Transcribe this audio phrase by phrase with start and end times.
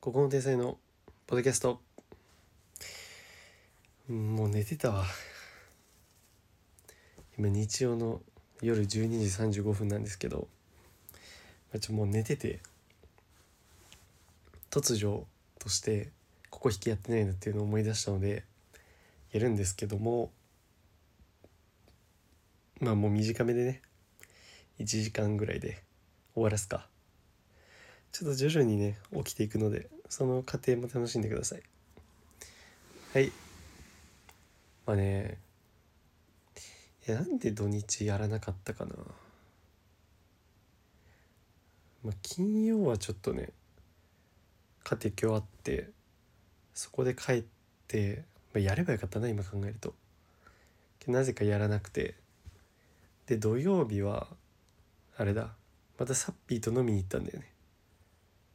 [0.00, 0.78] ここの天才の
[1.26, 1.78] ポッドキャスト。
[4.08, 5.04] もう寝てたわ。
[7.36, 8.22] 今日曜の
[8.62, 10.48] 夜12時35分なんですけど。
[11.78, 12.60] ちょもう寝てて。
[14.70, 15.26] 突如
[15.58, 16.08] として
[16.48, 18.44] ここ引きやってないなっていうのを思い出したので
[19.32, 20.30] やるんですけども。
[22.80, 23.82] まあもう短めでね。
[24.78, 25.82] 1時間ぐらいで
[26.32, 26.89] 終わらすか。
[28.12, 31.62] ちょっと徐々にね起きていくのでその過程も楽しんでください。
[33.14, 33.32] はい。
[34.86, 35.38] まあね
[37.06, 38.94] いやなんで土日やらなかったかな。
[42.04, 43.50] まあ金曜はちょっとね
[44.84, 45.90] 家庭教あって
[46.74, 47.44] そこで帰っ
[47.86, 49.94] て、まあ、やればよかったな今考えると。
[51.06, 52.14] なぜかやらなくて。
[53.26, 54.26] で土曜日は
[55.16, 55.50] あれだ。
[55.98, 57.46] またサッピーと飲みに行ったんだよね。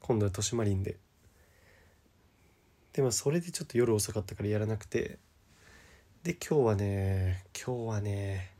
[0.05, 0.97] 今度は豊島林で。
[2.93, 5.17] でもそれでちょっと夜遅かったからやらなくて。
[6.21, 8.51] で今日はね今日はね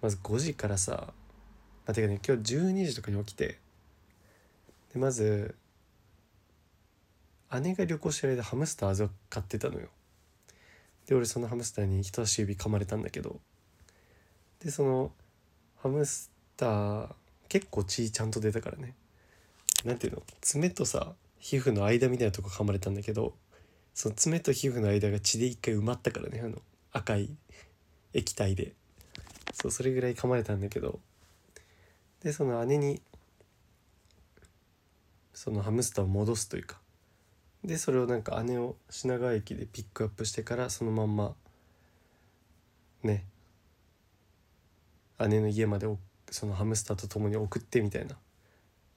[0.00, 1.14] まず5時からさ
[1.84, 3.58] あてかね今日12時とかに起きて。
[4.92, 5.56] でまず
[7.60, 9.88] 姉が旅行してる間ハムスター預かってたのよ。
[11.08, 13.40] で俺そのハムスターに人差し指噛まれたんだけど。
[14.60, 15.10] でその
[15.82, 17.08] ハムスター
[17.48, 18.94] 結構血ちゃんと出たからね。
[19.84, 20.22] なんていうの？
[20.40, 23.34] 爪とさ皮膚の間みたいなとこ噛まれたんだけど
[23.94, 26.56] その爪と皮膚の間が血で一回埋まったからねあの
[26.92, 27.30] 赤い
[28.12, 28.74] 液体で。
[29.54, 30.98] そうそれぐらい噛まれたんだけど。
[32.22, 33.02] でその姉に
[35.34, 36.78] そのハムスターを戻すというか。
[37.64, 41.34] でそれをなんか姉を品川駅でピックアップしてからそのまんま
[43.02, 43.24] ね
[45.28, 45.86] 姉の家まで
[46.30, 48.16] そのハムスターと共に送ってみたいな。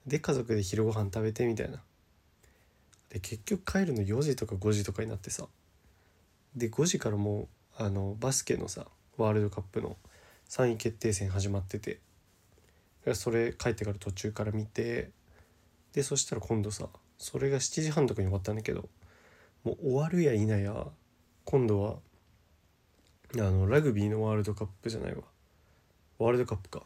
[0.06, 1.82] で家族で昼ご飯食べてみたいな。
[3.10, 5.46] で結局帰るの4時とか5時とかになってさ。
[6.54, 9.96] で5時からもうあのバスケのさワールドカップの
[10.48, 12.00] 3位決定戦始まってて。
[13.14, 15.10] それ帰ってから途中から見て。
[15.92, 18.88] でそしたら今度さそれが7時半とかに終わったんだけど
[19.64, 20.86] もう終わるや否や
[21.44, 21.96] 今度は
[23.34, 25.22] あのラグビーのワールドカップじゃないわ。
[26.18, 26.84] ワールドカップか。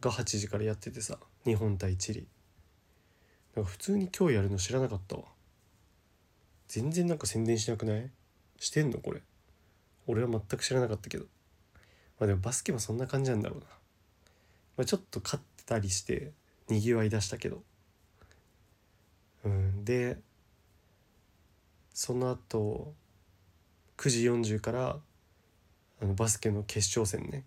[0.00, 1.18] が8時からやっててさ。
[1.44, 2.26] 日本対チリ。
[3.54, 5.24] なんか普通に今日やるの知らなかったわ。
[6.68, 8.10] 全然なんか宣伝しなくない？
[8.58, 9.22] してんのこれ。
[10.06, 11.24] 俺は全く知らなかったけど。
[12.18, 13.66] まあでもバスケもそんな感じなんだろうな、
[14.76, 16.32] まあ、ちょっと勝ったりして
[16.68, 17.62] にぎわい出したけど。
[19.44, 20.18] うんで
[21.94, 22.92] その後
[23.96, 24.98] 9時40から
[26.00, 27.44] あのバスケの決勝戦ね。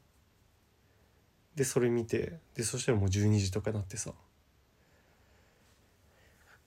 [1.55, 4.11] でそれ見てでそしたらもう12時とかなってさ。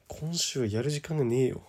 [0.07, 1.63] 今週はやる時間がねえよ。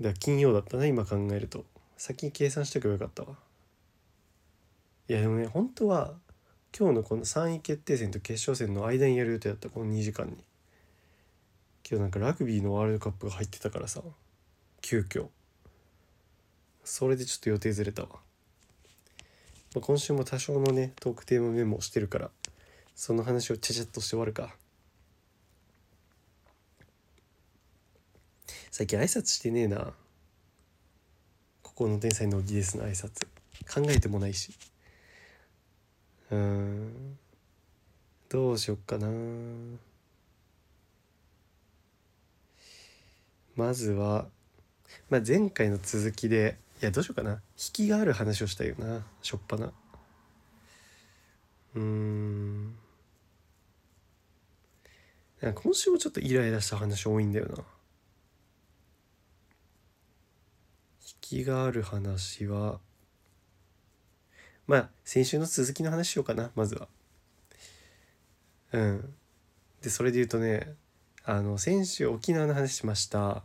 [0.00, 1.64] だから金曜だったな今考えると。
[1.96, 3.36] 先に計算しとけばよかったわ。
[5.08, 6.14] いやでもね本当は
[6.76, 9.68] 今日のこの3位決定戦と決勝戦の間にやる予定だった。
[9.68, 10.36] この2時間に。
[11.82, 14.02] けどなんかラグビーのワールドカップが入ってたからさ。
[14.80, 15.28] 急遽。
[16.84, 18.16] それでちょっと予定ずれたわ、ま
[19.76, 22.30] あ、今週も多少のねトークテーマメモしてるから。
[22.98, 24.56] その話をちゃちゃっとして終わるか。
[28.72, 29.92] 最近挨拶してねえな。
[31.62, 33.28] ここの天才のギですの挨拶。
[33.72, 34.52] 考えてもないし。
[36.32, 37.18] うん。
[38.28, 39.06] どうしよっかな。
[43.54, 44.26] まずは、
[45.08, 47.34] まあ、前回の続きでいやどうしようかな。
[47.34, 47.38] 引
[47.72, 49.06] きがある話をしたいよな。
[49.22, 49.72] しょっぱな
[51.76, 52.74] うん。
[55.40, 57.58] 今週もちょっとイライラした話多いんだよな。
[61.06, 62.80] 引きがある話は
[64.66, 66.88] まあ先週の続きの話しようかなまずは。
[68.72, 69.14] うん。
[69.80, 70.74] でそれで言うとね
[71.24, 73.44] あの先週沖縄の話しました。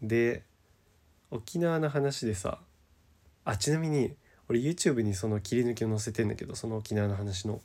[0.00, 0.42] で
[1.30, 2.60] 沖縄の話でさ
[3.44, 4.14] あちなみに
[4.48, 7.60] 俺 YouTube にその切り抜きを載せてんだけどその沖縄の話の。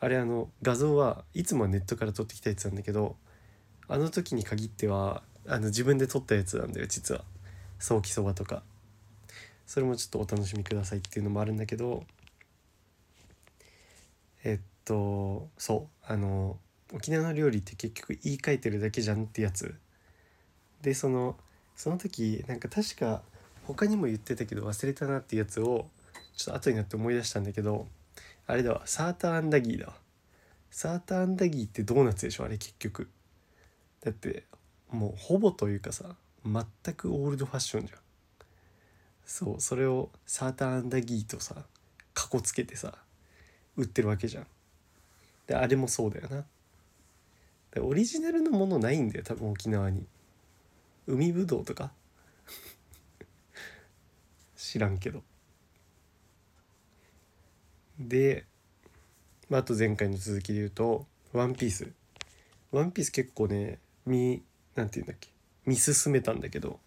[0.00, 3.16] あれあの画像はいつもはネットから撮ってきたやつなんだけど
[3.88, 7.24] あの時に限ってはあの自分で撮ったやつなんだよ実は。
[7.78, 8.62] 早期そばとか。
[9.66, 12.04] それもちょっとお楽しみくださいっていうのもあるんだけど
[14.44, 16.12] えっとそう。
[16.12, 16.58] あの
[16.92, 19.74] 沖縄の料理って結局言い換えてるだけじゃんってやつ。
[20.82, 21.36] でその
[21.76, 23.22] その時なんか確か
[23.64, 25.86] 他にも言ってたけど忘れたなってやつを
[26.36, 27.86] ちょっと後になって思い出したんだけど
[28.48, 28.82] あれだわ。
[28.86, 29.94] サーターアンダギーだわ。
[30.70, 32.44] サーターアンダギーってドーナツでしょ？
[32.44, 33.08] あれ結局。
[34.00, 34.44] だって
[34.90, 36.64] もうほぼというかさ全
[36.94, 37.98] くオールドファッションじゃん。
[39.26, 41.56] そうそれをサーターアンダギーとさ
[42.14, 42.94] かこつけてさ
[43.76, 44.46] 売ってるわけじゃん。
[45.46, 46.44] であれもそうだよな。
[47.72, 50.06] でオリジナルのものないんだよ多分沖縄に。
[51.06, 51.92] 海ぶどうとか？
[54.56, 55.22] 知らんけど。
[57.98, 58.44] で、
[59.48, 61.90] まあ、あと前回の続きで言うと「ワンピース。
[62.70, 64.42] ワンピース結構ね見
[64.74, 65.30] なんて言うんだっけ
[65.66, 66.80] 見進めたんだけど。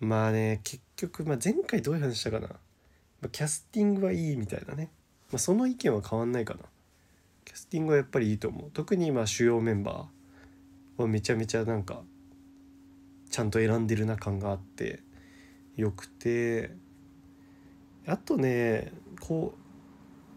[0.00, 2.56] まあね結局、まあ、前回どういう話したかな、ま
[3.26, 4.90] あ、キャスティングはいいみたいなね、
[5.30, 6.60] まあ、その意見は変わんないかな。
[7.44, 8.70] キャスティングはやっぱりいいと思う。
[8.72, 12.02] 特に今主要メンバーはめちゃめちゃなんか
[13.30, 15.00] ちゃんと選んでるな感があって
[15.76, 16.70] よくて。
[18.06, 19.61] あとねこう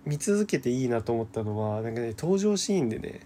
[0.05, 3.21] 見続けていいなと思ったのはなんかね登場シーンでね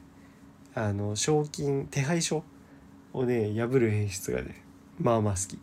[0.74, 2.44] あの賞金手配書
[3.14, 4.64] をね破る演出がね
[5.00, 5.60] まあまあ好き。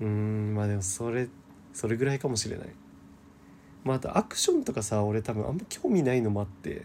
[0.00, 1.28] うんまあでもそれ
[1.72, 2.68] それぐらいかもしれない。
[3.84, 6.84] まああとアクションとかさ俺多分あんま興味ないのもあって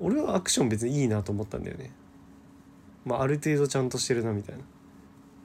[0.00, 1.90] 俺はアクション別にいいなと思ったんだよね。
[3.04, 4.62] まあある程度ちゃんとしてるなみたいな。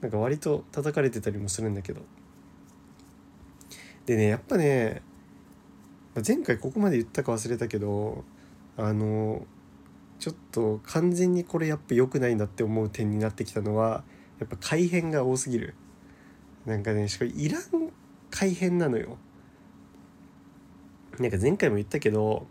[0.00, 2.02] なんか割と叩かれてたりもするんだけど。
[4.06, 5.02] でねやっぱね
[6.26, 8.24] 前回ここまで言ったか忘れたけど
[8.76, 9.46] あの
[10.20, 14.04] ちょっと完全にこれやっぱ良くないなって思う点になってきたのは
[14.38, 15.74] やっぱ改変が多すぎる。
[16.66, 17.62] なんかねしかもいらん
[18.30, 19.18] 改変なのよ。
[21.18, 22.46] なんか前回も言ったけど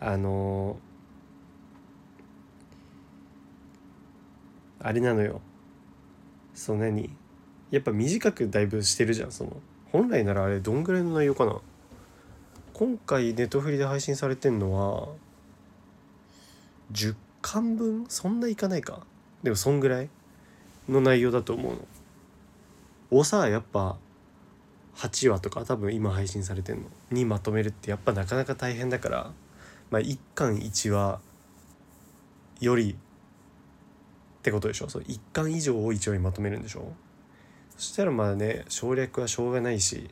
[0.00, 0.78] あの
[4.80, 5.40] あれなのよ。
[6.54, 7.10] そう何？
[7.70, 9.56] やっぱ短くだいぶしてるじゃんその。
[9.92, 11.60] 本来ならあれどんぐらいの内容かな？
[12.74, 15.06] 今回ネットフリで配信されてんのは
[16.92, 18.04] 10巻分？
[18.08, 19.06] そんないかないか？
[19.44, 20.10] でもそんぐらい
[20.88, 21.78] の内容だと思うの。
[23.20, 23.96] をさやっぱ
[24.96, 26.82] 8話とか多分今配信されてんの。
[27.12, 29.30] にまとめるってやっぱなかなか大変だから。
[29.90, 31.20] まあ1巻1話
[32.60, 32.96] よりっ
[34.42, 34.88] てことでしょ？
[34.88, 36.92] そう1巻以上を1話にまとめるんでしょ？
[37.76, 40.10] そしたらまあね省略はしょうがないし。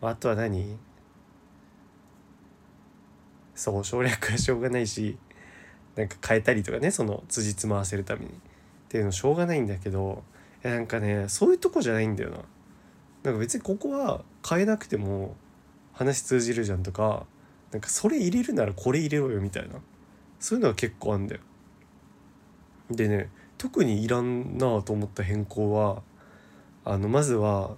[0.00, 0.78] あとは何？
[3.58, 5.18] そう省略はしょうがないし
[5.96, 8.30] なんか変えたりとかねその辻褄合わせるためにっ
[8.88, 10.22] ていうのしょうがないんだけど
[10.62, 12.36] なんかねそういうとこじゃないんだよな。
[13.24, 15.34] なんか別にここは変えなくても
[15.92, 17.26] 話通じるじゃんとか
[17.72, 19.74] なんかそれ入れるならこれ入れろよみたいな
[20.38, 21.40] そういうのは結構あんだよ。
[22.92, 23.28] でね
[23.58, 26.02] 特にいらんなと思った変更は
[26.84, 27.72] あのまずは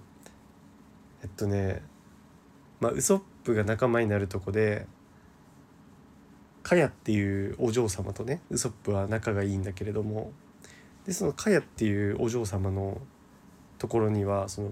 [1.23, 1.81] えっとね
[2.79, 4.85] まあウソップが仲間になるとこで
[6.63, 10.31] カヤっていうお嬢様とねウソップは仲がいいんだけれども
[11.05, 13.01] でそのカヤっていうお嬢様の
[13.77, 14.71] ところにはその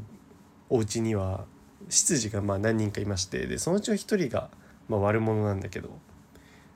[0.69, 1.45] お家には
[1.89, 4.50] 執事がまあ何人かいましてでそのうちの一人が
[4.88, 5.89] まあ悪者なんだけど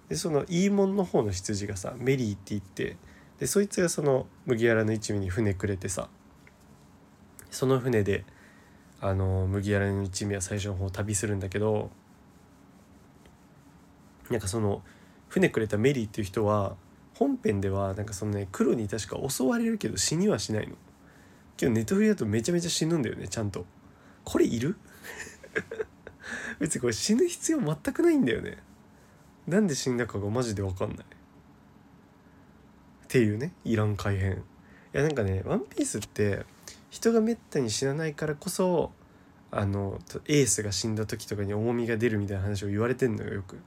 [0.09, 2.97] でそのいいもんの方の執事がさメリーって言って
[3.39, 6.09] でそいつがその麦わらの一味に船くれてさ
[7.51, 8.25] その船で
[8.99, 11.91] あの麦わらの一味は最初の方旅するんだけど
[14.29, 14.81] なんかその
[15.33, 16.75] 船くれたメリーっていう人は
[17.15, 20.75] 本編ではなんかそのね黒に確か襲われるけど死にはしないの。
[21.57, 23.65] けどネットフリだとめちゃめちゃ死ぬんだよねちゃんと。
[24.23, 24.75] これいる？
[26.59, 28.59] 別にこれ死ぬ必要全くないんだよね。
[29.47, 31.05] なんで死んだかがマジで分かんない。
[33.05, 34.35] っていうねいらん改変い
[34.91, 36.45] やなんかね「ワンピースって
[36.91, 38.91] 人がめったに死なないからこそ
[39.49, 43.57] あのエースが死んだ時とかに重みが出るみたいな話を言われてんのよよく。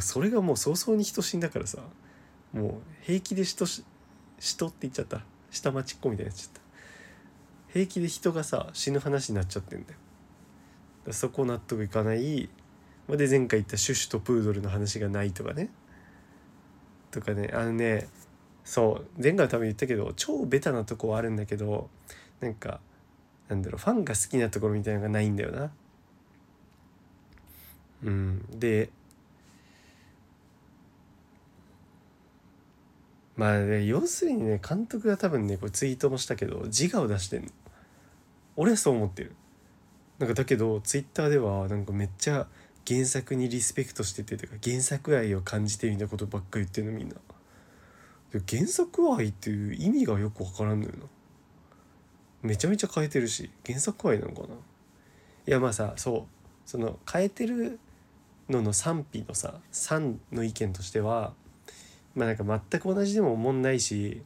[0.00, 1.78] それがもう早々に人死んだからさ
[2.52, 3.64] もう平気で人
[4.38, 5.22] 人って言っちゃった。
[5.50, 6.60] 下町っ子みたいになっちゃった。
[7.72, 9.98] 平気で人がさ死ぬ話になっちゃってんだよ。
[11.06, 12.48] だそこ納得いかない。
[13.08, 15.70] で前回言ったシュシュとプードルの話がないとかね。
[17.10, 17.50] とかね。
[17.52, 18.08] あのね
[18.64, 19.22] そう。
[19.22, 21.88] 前回多分言ったけど超ベタなとこはあるんだけど
[22.40, 22.80] なんか
[23.48, 25.70] なんだろうファンが好きなところみたいなのがないんだよな。
[28.04, 28.46] うん。
[28.58, 28.90] で
[33.38, 37.48] まあね要するにね監督が多分ねこれツイートもしたけど自我を出してんの。
[38.56, 39.34] 俺はそう思ってる。
[40.18, 42.48] なんかだけどツイッターではなんかめっちゃ
[42.84, 47.14] 原作にリスペクトしててとか原作愛を感じてみたいなことばっか言ってるのみんな。
[48.50, 51.06] 原作愛っていう意味がよくわからんのよな。
[52.42, 54.48] めちゃめちゃ変えてるし原作愛なのかな。
[54.48, 56.22] いやまあさそう。
[56.66, 57.78] その変えてる
[58.48, 61.34] のの賛否のさ3の意見としては
[62.18, 64.22] まあなんか全く同じでも思んないし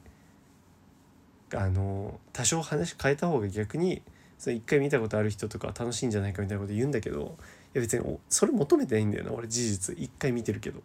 [1.54, 4.02] あの多少話変えた方が逆に
[4.38, 7.36] その一回見たことある人とか楽しいんじゃないかみたいなこと言うんだけど
[7.74, 9.94] いや別にそれ求めてないんだよな俺事実。
[9.98, 10.80] 一回見てるけど。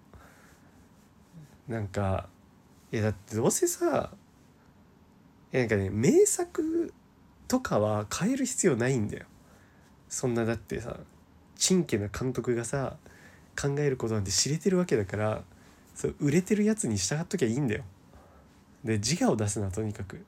[1.68, 2.30] なんか
[2.92, 4.12] いやだってどうせさ
[5.52, 6.94] なんかね名作
[7.48, 9.26] とかは変える必要ないんだよ。
[10.10, 10.98] そんなだってさ
[11.56, 12.96] ちんけな監督がさ
[13.60, 15.44] 考えることなんて知れてるわけだから
[15.98, 17.84] そう売れてるやつに従っときゃいいんだよ。
[18.84, 20.24] で自我を出すなとにかく。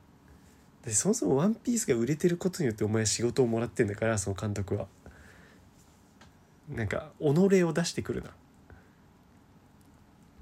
[0.84, 4.88] でそもそも「ワンピースが売れてることによってお前仕事をもらってんだからその監督は。
[6.70, 8.32] なんか己を出してくるな。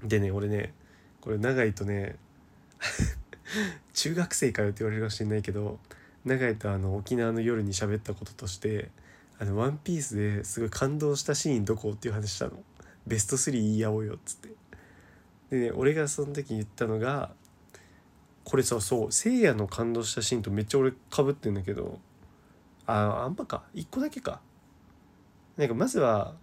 [0.02, 0.72] でね俺ね
[1.20, 2.16] これ長井とね
[3.92, 5.78] 中学生かよって言われるかもしれないけど
[6.24, 8.90] 長井とあの沖縄の夜に喋ったこととして
[9.38, 12.64] 「あのワンピースですごい感動したシーンどこ?」っていう話したの。
[13.06, 14.57] ベスト3言い合おうよっつって。
[15.50, 17.30] でね俺がその時言ったのが
[18.44, 21.98] これさそうせいやの感動したシーンとめっちゃ俺かぶってんだけど
[22.86, 24.40] ああんまか1個だけか。
[25.58, 26.34] なんかまずは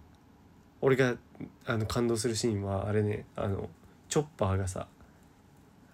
[0.82, 1.16] 俺が
[1.64, 3.70] あの感動するシーンはあれねあの
[4.08, 4.86] チョッパーがさ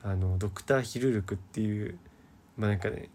[0.02, 1.98] あのドクター・ヒルルクっていう
[2.56, 3.08] まあなんかね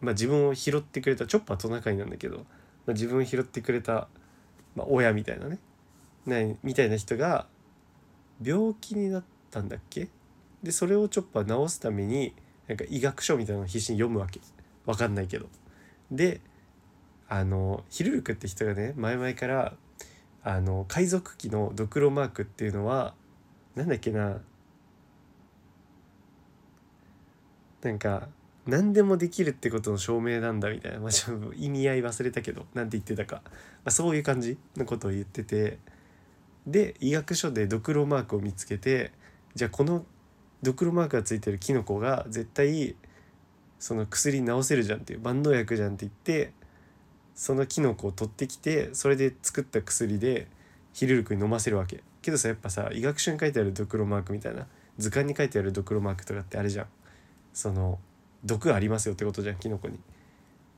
[0.00, 2.42] まあ自分を拾ってくれたチョッパートナカイなんだけど、ま
[2.88, 4.08] あ、自分を拾ってくれた、
[4.74, 5.58] まあ、親みたいなね
[6.24, 7.46] なみたいな人が
[8.42, 10.08] 病気になったんだっけ？
[10.62, 12.34] でそれをチョッパー治すために
[12.66, 14.40] なんか医学書みたいなのを必死に読むわけ。
[14.86, 15.46] わかんないけど。
[16.10, 16.40] で
[17.28, 19.74] あのヒルルクって人がね前々から
[20.42, 23.14] あの海賊機のドクロマークっていうのは
[23.74, 24.40] なんだっけな？
[27.82, 28.28] なんか
[28.66, 33.50] 何でもできるってことの証明なんだみたいな、まあ、ちょっと意味合い忘れたけど何て言ってたか、ま
[33.86, 35.78] あ、そういう感じのことを言ってて。
[36.70, 39.12] で医学書でドクロマークを見つけて
[39.54, 40.04] じゃあこの
[40.62, 42.94] ドクロマークがついてるキノコが絶対
[43.78, 46.52] その薬治せるじゃんっていう万能薬じゃんって言って
[47.34, 50.48] そのキノコを取ってきてそれで作った薬で
[50.92, 52.02] ヒルルクに飲ませるわけ。
[52.20, 54.66] けどさやっぱさ医学書に書いてあるドクロマークみたいな
[54.98, 56.86] 図鑑に書いてあるドクロマークとかってあれじゃん。
[57.54, 57.98] その
[58.44, 59.98] 毒ありますよってことじゃんキノコに。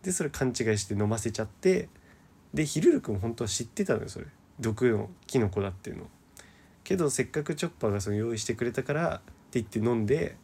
[0.02, 1.88] でそれ勘違いして飲ませちゃって
[2.54, 4.26] でヒルルクも本当は知ってたのよそれ。
[4.60, 6.04] 毒のキノコだっていうの。
[6.84, 10.36] けどせっかくチョッパーがその用意してくれたからって言って飲んで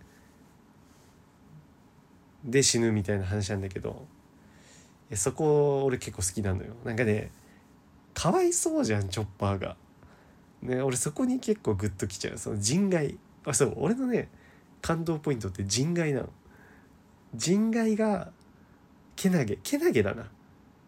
[2.45, 4.07] で死ぬみたいな話なんだけど
[5.15, 7.31] そこ俺結構好きなのよなんかね
[8.15, 9.77] かわいそうじゃんチョッパーが。
[10.63, 14.29] ね俺そこに結構グッときちゃうその人外あそう俺のね
[14.81, 16.29] 感動ポイントって人外なの。
[17.35, 18.31] 人外が
[19.17, 20.31] けなげけなげだな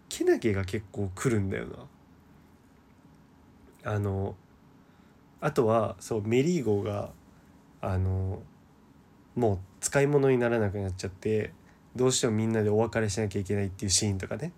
[0.08, 1.76] けなげが結構来るんだよな
[3.88, 4.36] あの
[5.40, 7.10] あとはそうメリーゴーが
[7.80, 8.42] あの
[9.34, 11.52] もう使い物にならなくなっちゃって
[11.96, 14.52] どうしてもみんなでお別れしなきゃいけないっていうシーンとかね。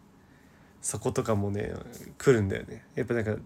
[0.82, 1.74] そことかもね
[2.18, 2.84] 来るんだよね。
[2.94, 3.36] やっぱなんか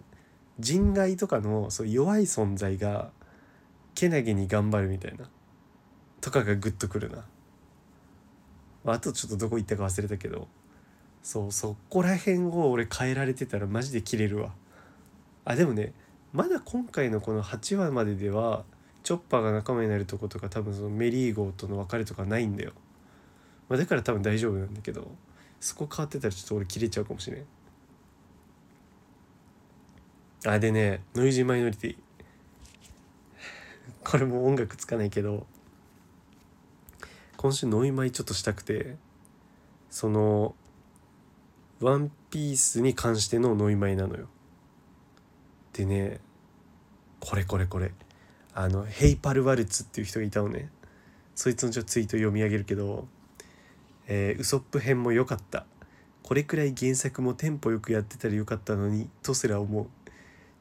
[0.58, 3.10] 人外とかのそう弱い存在が
[3.94, 5.28] けなげに頑張るみたいな
[6.20, 7.24] とかがグッとくるな。
[8.84, 10.46] まあとちょっとどこ行ったか忘れたけど
[11.22, 14.54] そうそこら辺を俺変えられてたらマジで切れるわ。
[15.44, 15.92] あでもね
[16.32, 18.64] まだ今回のこの8話まででは
[19.02, 22.72] チョッパーが仲間になるとことか多分そのメリーゴーとの別れとかないんだよ、
[23.68, 25.10] まあ、だから多分大丈夫なんだけど
[25.60, 27.44] そこ変わってたらちょっと俺切れちゃうかもしれん。
[30.46, 31.96] あでねノイジーマイノリティ。
[34.04, 35.46] これも音楽つかないけど
[37.38, 38.96] 今週ノイマイちょっとしたくて
[39.88, 40.54] その
[41.80, 44.28] 「ワンピースに関してのノイマイなのよ。
[45.74, 46.20] でね
[47.20, 47.92] これこれこれ。
[48.56, 50.70] あのヘイパルワルツっていう人がいたのね。
[51.34, 53.08] そいつのちょツイート読み上げるけど
[54.06, 55.66] 「えー、ウソップ編も良かった。
[56.22, 59.86] これくらい原作もテンポよくやってたらよかったのにとすら思う。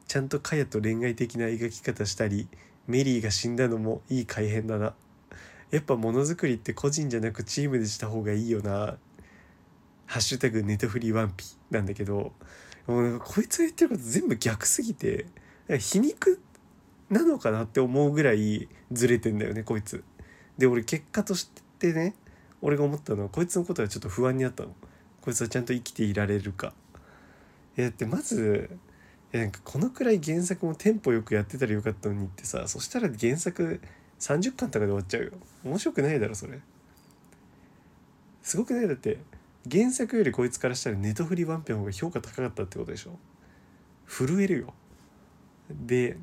[0.08, 2.48] ちゃんとカヤと恋愛的な描き方したり
[2.86, 4.94] メリーが死んだのもいい改変だな。
[5.70, 8.96] やっぱものづくりって個人じゃなくチームでした方がいいよな。
[10.06, 12.32] ハッシュタグネトフリワンピなんだけど
[12.86, 15.26] もうなんかこいつが言ってること全部逆すぎて
[15.78, 16.40] 皮肉
[17.10, 20.04] なのかなって思うぐらいずれてんだよねこいつ。
[20.58, 22.14] で俺結果としてね
[22.62, 24.74] 俺が思ったのはこいつのことはちょっと不安になったの。
[25.20, 26.72] こいつはちゃんと生きていられるか。
[27.76, 28.70] いやだってまず
[29.32, 33.80] なんかこのくらい原作もテンポよくやってたらよかったのにってさそしたら原作
[34.20, 35.32] 30巻とかで終わっちゃうよ
[35.64, 36.60] 面白くないだろそれ
[38.42, 38.88] すごくない？
[38.88, 39.18] だって
[39.70, 43.18] 原作よりこいつからしたらネトフリワンピの方が評価高かったってことでしょ？
[44.06, 44.74] 震えるよ。
[45.70, 46.18] で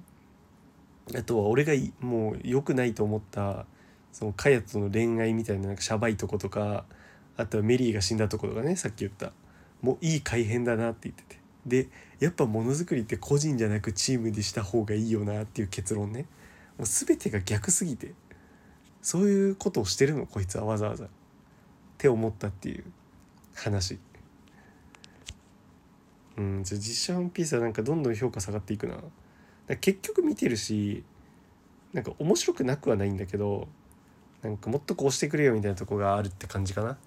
[1.15, 3.65] あとは俺がもう良くないと思った
[4.11, 6.85] そのカヤとの恋愛みたいななんかシャバいとことか
[7.37, 9.31] あとはメリーが死んだとことかねさっき言った。
[9.81, 11.41] もういい改変だなって言ってて。
[11.65, 16.27] でやっぱものづくりって個人じゃなくチームでした方がいいよなっていう結論ね。
[16.77, 18.13] もう全てが逆すぎて
[19.01, 21.05] そういうことをしてるのこいつはわざわざ。
[21.05, 21.07] っ
[21.97, 22.83] て思ったっていう。
[23.55, 23.99] 話。
[26.37, 28.97] うんじゃ実写ワンピースはなんかどんどん評価下がっていくな。
[29.79, 31.03] 結局見てるし
[31.93, 33.67] なんか面白くなくはないんだけど
[34.41, 36.97] なんかもっとこうしてくれよみたいなとこがあるって感じかな。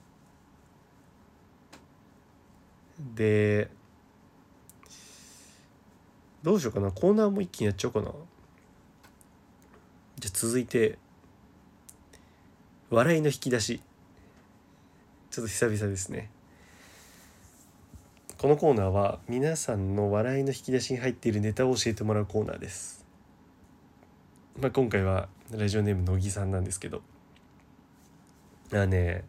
[3.15, 3.71] で
[6.43, 6.91] どうしようかな。
[6.93, 8.13] コーナーも一気にやっちゃおうかな。
[10.19, 10.99] じゃ続いて
[12.91, 13.81] 笑いの引き出し。
[15.31, 16.31] ちょっと久々ですね。
[18.45, 23.07] このコーナーは皆さんの笑いの引き出しに入っているネタを教えてもらうコーナーです、
[24.61, 27.01] まあ、今回はラジオネーム乃木さんなんですけど。
[28.71, 29.25] まあね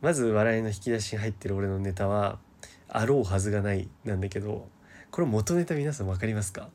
[0.00, 2.40] まず笑いの引き出しに入ってる俺のネタは
[2.90, 4.66] 「あろうはずがない」なんだけど
[5.12, 6.70] これ元ネタ皆さん分かりますか？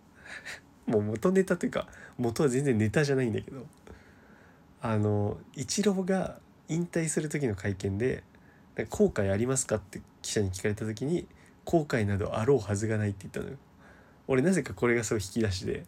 [0.88, 3.66] もう元ネタというか元は全然ネタじゃないんだけど。
[4.80, 6.38] あのイチローが
[6.68, 8.24] 引退する時の会見で
[8.88, 11.26] 「後悔ありますか?」って記者に聞かれた時に
[11.64, 13.56] 「後悔などあろうはずがない」って言ったのよ。
[14.28, 15.84] 俺なぜかこれがすごい引き出しで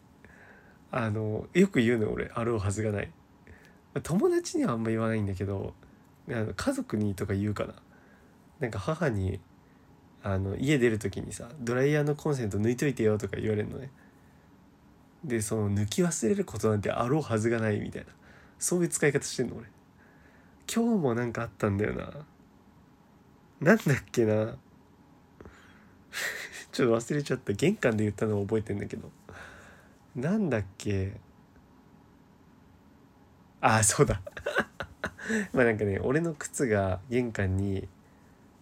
[0.90, 3.10] あのよく言うの俺「あろうはずがない」
[4.02, 5.74] 友達にはあんま言わないんだけど
[6.28, 7.74] 家族にとか言うかな。
[8.60, 9.40] なんか母に
[10.22, 13.90] あの家出る時にさドライヤーのコンセント抜いといてよとか言われるのね。
[15.24, 18.08] でその抜き忘れることなんてあろうはずがないみたいな。
[18.58, 19.66] そういう使い方してんの俺。
[20.72, 22.24] 今日もなんかあったんだよな。
[23.62, 24.35] なんだっけな。
[26.73, 27.52] ちょっと忘れちゃった。
[27.52, 29.09] 玄関で言ったのを覚えてんだけど。
[30.16, 31.12] なんだっけ。
[33.61, 34.21] ああそうだ。
[35.54, 37.89] まあなんかね俺の靴が玄関に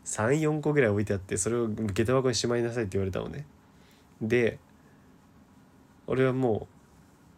[0.05, 3.47] 34個ぐらい置いてあってそれを下駄箱にしまいなさいって言われたのね。
[4.21, 4.59] で
[6.07, 6.75] 俺はもう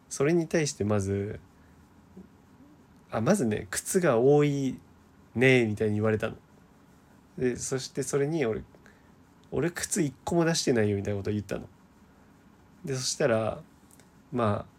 [0.08, 1.38] それに対してまず
[3.12, 4.80] あまずね靴が多い
[5.36, 6.36] ねみたいに言われたの。
[7.38, 8.62] でそしてそれに俺
[9.50, 11.68] 俺靴1個も出してないよみたいなことを言ったの。
[12.84, 13.60] でそしたら
[14.32, 14.72] まあ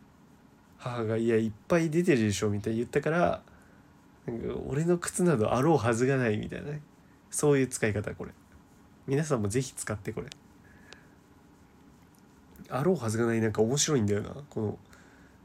[0.78, 3.42] 母が「いやいっぱい出てるでしょ」みたいに言ったから
[4.26, 6.82] なんか俺の靴などあろうはずがないみたいなね。
[7.30, 8.32] そういう使い方これ。
[9.08, 10.28] 皆さんも是非使ってこれ。
[12.70, 14.36] あろうはずがないなんか面白いんだよな。
[14.50, 14.80] この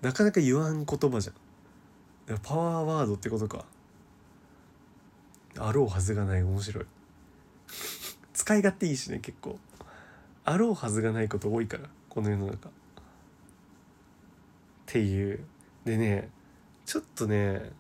[0.03, 2.39] なかなか言わん言葉じゃん。
[2.43, 3.65] パワーワードってことか。
[5.59, 6.87] あろうはずがない面白い。
[8.49, 9.59] 使い勝手いいしね結構。
[10.47, 12.71] あろうはずがないこと多いからこの世の中。
[12.71, 12.73] っ
[14.87, 15.45] ていう。
[15.85, 16.31] でね
[16.87, 17.73] ちょっとね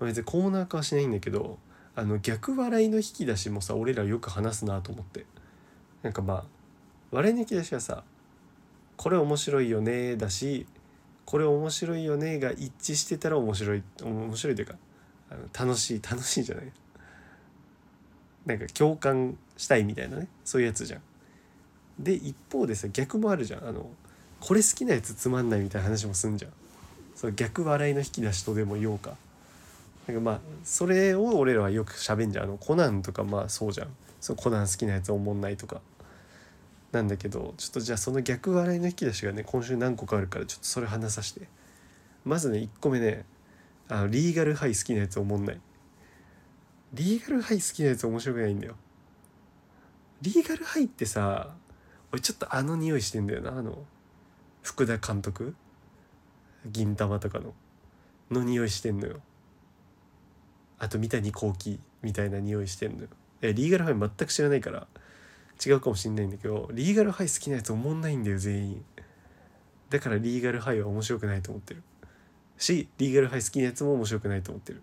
[0.00, 1.56] 別にコーナー化はしないんだけど
[1.94, 5.24] あの逆笑いの引き出しもさ俺らよく話すなと思って。
[6.02, 6.44] なんかまあ
[7.12, 8.02] 笑いの引き出しはさ
[8.96, 10.66] これ面白いよねだし
[11.26, 14.74] これ面白いよねが一致してたら面白い面白いというか
[15.30, 16.72] あの楽しい楽しいじゃない。
[18.46, 21.02] なんか共感したいみたいなねそういうやつじゃん。
[21.98, 23.64] で一方でさ逆もあるじゃん。
[23.66, 23.90] あの
[24.40, 26.52] これ好きなやつつまんないみたいな話もすんじゃん。
[27.14, 29.16] その逆笑いの引き出しとでも言おうか。
[30.08, 32.44] なんかまあそれを俺らはよく喋んじゃん。
[32.44, 33.88] あのコナンとかまあそうじゃん。
[34.20, 35.80] そうコナン好きなやつおもんないとか。
[36.90, 41.46] なんだけどちょっとじゃあその逆笑いの引き出しがね今週何個かあるからちょっとそれ話させて。
[42.24, 43.24] まずね1個目ね
[43.88, 45.60] あのリーガルハイ好きなやつおもんない。
[46.94, 48.74] リーガルハイ好きなやつ面白くないんだよ。
[50.22, 51.50] リーガルハイってさ
[52.12, 53.84] 俺ちょっとあの匂いしてんだよなあの
[54.62, 55.54] 福田監督？
[56.64, 57.52] 銀玉とかの
[58.30, 59.20] の匂いしてんのよ。
[60.78, 63.08] あと三谷幸喜みたいな匂いしてんのよ。
[63.40, 64.86] えリーガルハイ全く知らないから
[65.64, 68.84] 違うかもしんないんだけどリーガルハイ好きなやつ思んないんだよ全員。
[69.90, 71.82] だからリーガルハイは面白くないと思ってる。
[72.58, 74.82] しリーガルハイ好きなやつも面白くないと思ってる。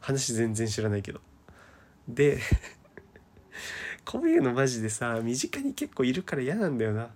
[0.00, 1.20] 話全然知らないけど。
[2.08, 2.40] で
[4.06, 7.10] こういうのマジでさ身近に結構いるから嫌なんだよな。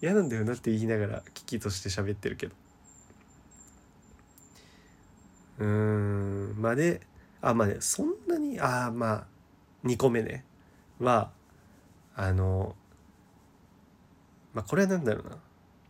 [0.00, 2.54] 嫌なんだよなって言いながら危機として喋ってるけど。
[5.58, 6.54] うん。
[6.56, 7.00] まあで
[7.42, 9.26] あまあねそんなにああまあ
[9.84, 10.44] 2個目ね。
[11.00, 11.30] は
[12.14, 12.76] あの
[14.54, 15.38] まあこれは何だろうな。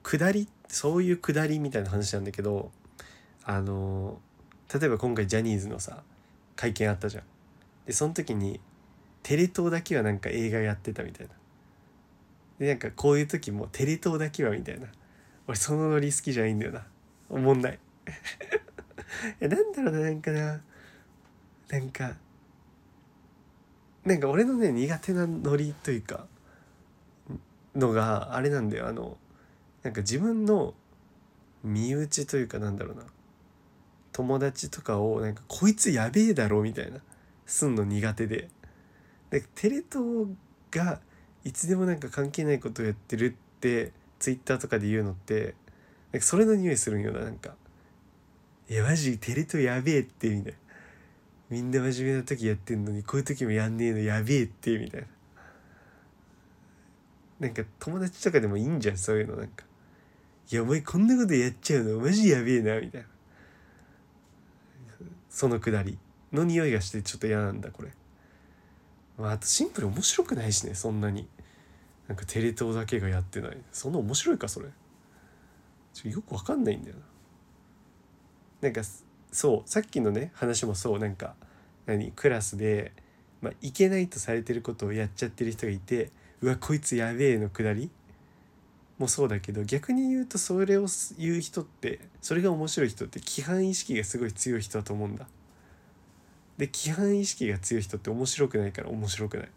[0.03, 2.71] 下りそういう下りみたいな話なんだけど
[3.45, 4.19] あの
[4.73, 6.03] 例えば今回ジャニーズのさ
[6.57, 7.25] 会見あったじゃん。
[7.85, 8.61] でその時に
[9.23, 11.35] テレ東だけはなんか映画やってたみたいな。
[12.59, 14.87] でなんかこういう時もテレ東だけはみたいな。
[15.47, 16.87] 俺そのノリ好きじゃないんだよな。
[17.31, 17.79] おもんない
[19.41, 20.61] いなんだろうななんかな。
[21.71, 22.17] なんか
[24.05, 26.27] なんか俺のね苦手なノリというか
[27.75, 28.89] のがあれなんだよ。
[28.89, 29.19] あの
[29.83, 30.75] なんか自分の
[31.63, 33.03] 身内というかなんだろうな。
[34.13, 36.99] 友達とかをなんかこいつやべえだろみたいな。
[37.47, 38.49] すんの苦手で。
[39.31, 40.29] でテレ東
[40.71, 41.01] が
[41.45, 45.55] いつでもなんか関係ないことをやってるってツイッターとかで言うのって
[46.13, 47.55] なんかそれの匂いするんよななんか
[48.69, 50.59] 「いやマジテレ東やべえって」みたいな。
[51.51, 55.07] みんな真面目な時やってんのにこういう時もやんねえのやべえってみたいな。
[57.41, 59.65] なんか友達とかでもいいんじゃんそういうのなんか
[60.51, 63.09] 「いやお前こんなことやっちゃうのマジやべえな」みたいな。
[65.31, 65.97] そのくだり
[66.33, 67.93] の匂いがしてちょっと嫌なんだこれ、
[69.19, 71.29] まあ、あとシンプル面白くないしねそんなに。
[72.07, 73.59] なんかテレ東だけがやってない。
[73.71, 74.69] そんな面白いかそれ。
[75.93, 77.03] ちょよくわかんないんだよな。
[78.63, 78.81] なんか
[79.31, 80.99] そうさっきのね話もそう。
[80.99, 81.35] なんか
[81.85, 82.93] 何クラスで、
[83.43, 87.91] まあ、いけないとされてることをやっちゃってる人がいてうわこいつやべえのくだり？
[88.99, 90.87] もそうだけど逆に言うとそれを
[91.19, 95.29] 言う人ってそれが面白い人って規範意識がすごい強い人だと思うんだ。
[96.59, 99.49] で規範意識が強い人って面白くないから面白くない。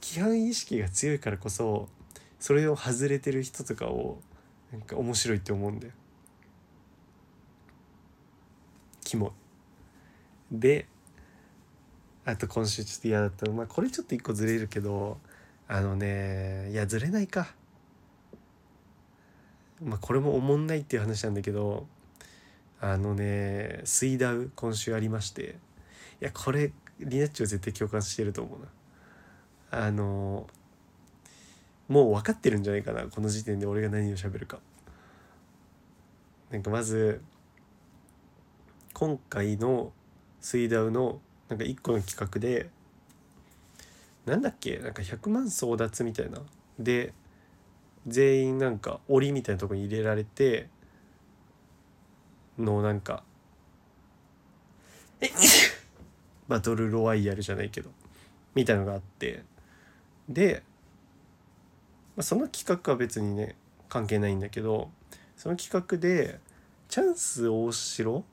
[0.00, 1.88] 規範意識が強いからこそ
[2.38, 4.20] それを外れてる人とかを
[4.70, 5.92] なんか面白いって思うんだよ。
[9.02, 9.32] キモ
[10.52, 10.86] で
[12.24, 15.18] あと今週ちょっと嫌だったのまあこれちょっと一個ずれるけど
[15.68, 17.54] あのねいやずれないか
[19.82, 21.86] まあこれもおもんないっていう話なんだけど
[22.84, 25.56] あのね水ダウ今週ありまして
[26.20, 26.70] いやこれ
[27.00, 29.86] リナッチョ絶対共感してると思うな。
[29.86, 30.46] あの
[31.88, 34.58] もう分かってるんじゃないかなこの時点で俺が何を喋るか。
[36.50, 37.22] なんかまず
[38.92, 39.92] 今回の
[40.42, 42.68] 水ダウのなんか一個の企画で
[44.26, 46.42] なんだっけなんか100万争奪みたいな。
[46.78, 47.14] で
[48.06, 50.68] 全員なんか檻みたいなとこに入れられて
[52.58, 53.22] のなんか
[56.48, 57.90] バトルロワイヤルじゃないけど
[58.54, 59.42] みたいのがあって。
[60.28, 60.62] で、
[62.16, 63.56] まあ、その企画は別にね
[63.88, 64.90] 関係ないんだけど
[65.36, 66.40] その企画で
[66.88, 68.24] チャンス大城？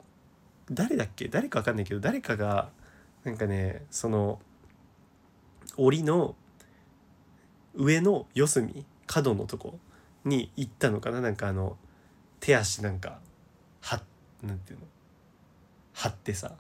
[0.69, 1.27] 誰だっけ？
[1.27, 2.69] 誰か分かんないけど誰かが
[3.23, 4.39] なんかねその
[5.77, 6.36] 檻の
[7.73, 9.79] 上の四隅角のとこ
[10.23, 11.21] に行ったのかな？
[11.21, 11.77] なんかあの
[12.39, 13.19] 手足なんか
[13.81, 14.01] は
[14.43, 14.86] なんていうの？
[15.93, 16.54] 張ってさ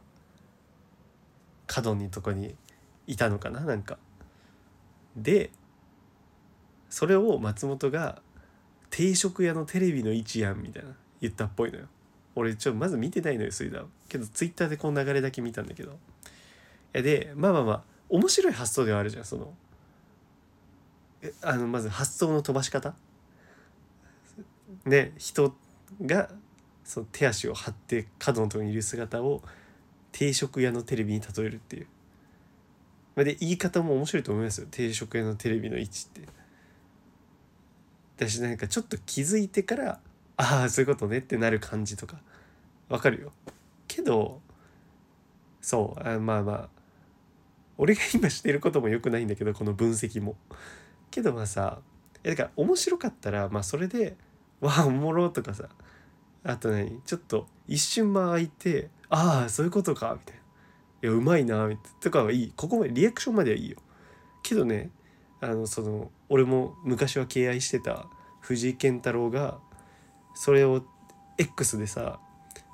[1.67, 2.55] 角にとこに
[3.07, 3.61] いたのかな？
[3.61, 3.97] なんか。
[5.15, 5.51] で
[6.89, 8.21] それを松本が
[8.89, 10.89] 「定食屋のテレビの位置やん」みたいな
[11.21, 11.87] 言ったっぽいのよ。
[12.35, 15.97] 俺ちょっとまず見てないのよ水田けどツイッターでこの流れだけ見たんだけど。
[16.93, 19.53] でまあまあまあ面白い発想ではあるじゃんその。
[21.21, 22.93] えあのまず発想の飛ばし方。
[24.85, 25.53] ね人
[26.01, 26.29] が
[26.83, 29.41] その手足を張って角のところにいる姿を
[30.11, 31.87] 定食屋のテレビに例えるっていう。
[33.23, 36.21] で言い方も面白いと思いますよ定食屋のテレビの位置って。
[38.17, 39.99] 私なんかちょっと気づいてから
[40.37, 42.17] ああそういうことねってなる感じとか
[42.87, 43.31] わかるよ。
[43.87, 44.41] けど
[45.59, 46.69] そうあまあまあ
[47.77, 50.35] 俺が今してることも良くないんだけどこの分析も。
[51.09, 51.79] けどまあさ
[52.23, 54.15] だから面白かったらまあそれで
[54.61, 55.69] 「わあおもろ」とかさ
[56.43, 60.41] あと何ちょっと一瞬間空いて「ああそういうことか」みたいな
[61.03, 63.77] 「いやうまいな」みたいなとかはいいここまでリアクションまではいいよ。
[64.43, 64.89] けどね
[65.39, 68.07] あのその俺も昔は敬愛してた
[68.39, 69.59] 藤井健太郎が
[70.33, 70.83] それを
[71.37, 72.19] X でさ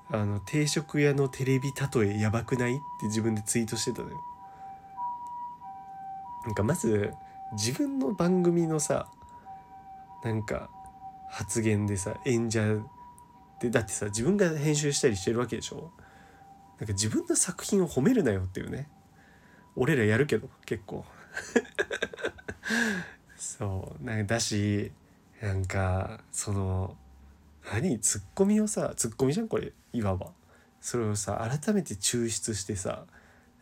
[0.09, 2.75] あの定食屋のテレビ例えやばくない？
[2.75, 4.21] って自分でツイートしてたのよ。
[6.45, 7.13] なんかまず
[7.53, 9.09] 自分の番組のさ
[10.23, 10.69] なんか
[11.29, 12.77] 発言でさ演者
[13.59, 15.91] でだってさ自分が編集したりしてるわけでしょ？
[16.79, 18.87] なんか自分の作品を褒めるなよっていうね。
[19.75, 21.05] 俺らやるけど結構。
[23.37, 24.03] そう。
[24.03, 24.91] なんかだし
[25.41, 26.95] なんかその
[27.71, 27.99] 何？
[27.99, 30.31] ツッコミをさツッコミじゃんこれいわば。
[30.79, 33.05] それをさ改めて抽出してさ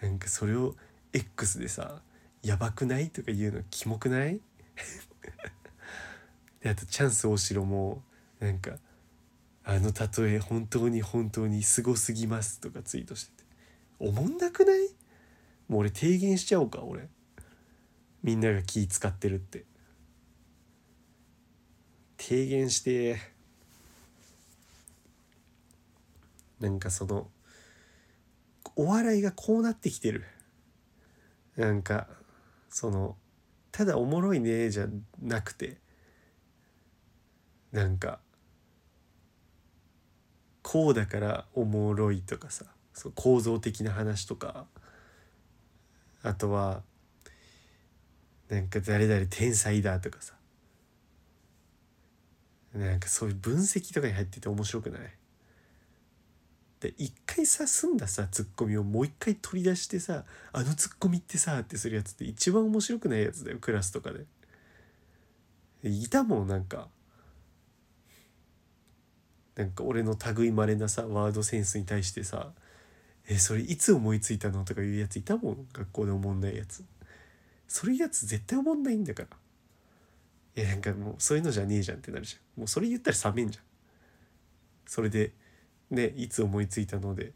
[0.01, 0.75] なんかそれを
[1.13, 2.01] X でさ
[2.43, 4.41] 「やばくない?」とか言うのキモくない？
[6.61, 8.03] であとチャンス大城も
[8.39, 8.71] なんか
[9.67, 13.43] あの例え本当に本当にすごすぎますとかツイートしてて。
[13.97, 14.89] おもんなくない？
[15.67, 17.09] もう俺提言しちゃおうか俺。
[18.21, 19.65] みんなが気使ってるって。
[22.19, 23.17] 提言して。
[26.59, 27.27] なんかその
[28.75, 30.25] お笑いがこうなってきてる。
[31.55, 32.07] なんか
[32.69, 33.15] その
[33.71, 34.87] ただおもろいねじゃ
[35.21, 35.77] なくて。
[37.71, 38.19] なんか
[40.67, 44.65] こうだからおもろいとかさそう構造的な話とか。
[46.23, 46.81] あとは
[48.49, 50.33] なんか誰々天才だとかさ。
[52.73, 55.01] なんかそういう分析とかに入ってて面白くない？
[56.79, 64.25] で一回さ済んださツッコミをもう一回取り出してさ「あのツッコミってさ」ってするやつって一番面白くないやつだよクラスとかで。
[65.83, 66.89] いたもんなんか。
[69.55, 72.51] なんか俺の類まれなさワードセンスに対してさ
[73.27, 76.83] 「えそれいつ思いついたの?」とかいうやついたもん学校で思んないやつ。
[77.67, 79.29] そういうやつ絶対思んないんだから。
[80.57, 82.59] いやなんかもうそういうのじゃねえじゃんってなるじゃん。
[82.59, 83.65] もうそれ言ったら冷めんじゃん。
[84.85, 85.33] それで
[85.89, 87.33] ねいつ思いついたので。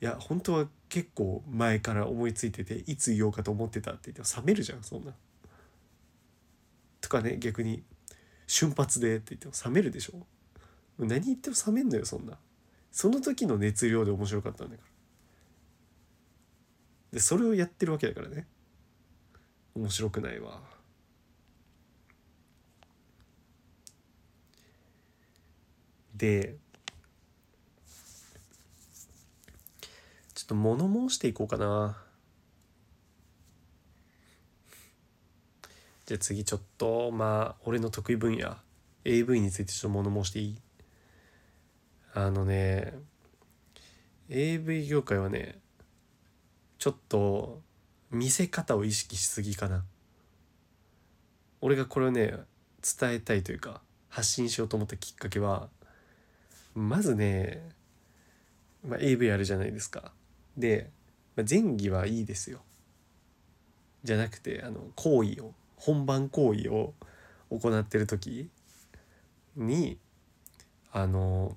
[0.00, 5.12] いや本当は結構前から思いついてていつ言おうかと思ってたって言っても冷めるじゃんそんな。
[7.00, 7.82] とかね逆に
[8.46, 10.26] 瞬発でって言っても冷めるでしょ。
[10.98, 12.38] 何言っても冷めんのよそんな。
[12.90, 14.88] その時の熱量で面白かったんだから。
[17.12, 18.46] でそれをやってるわけだからね。
[19.74, 20.60] 面白くないわ。
[26.16, 26.56] で
[30.34, 31.96] ちょっと物申していこうかな。
[36.06, 38.56] じゃあ次ちょっとまあ俺の得意分野
[39.04, 40.58] AV についてちょっと物申していい？
[42.14, 42.94] あのね
[44.28, 45.58] AV 業界はね
[46.78, 47.60] ちょっと
[48.10, 49.84] 見せ方を意識しすぎかな。
[51.60, 52.34] 俺がこれをね
[52.82, 55.68] 伝えたいというか発信しようと思ったきっかけは
[56.74, 57.68] まずね、
[58.86, 60.12] まあ、AV あるじゃないですか。
[60.56, 60.90] で、
[61.36, 62.60] まあ、前儀はいいですよ。
[64.04, 66.94] じゃなくてあの行為を本番行為を
[67.50, 68.48] 行ってる時
[69.56, 69.98] に
[70.92, 71.56] あの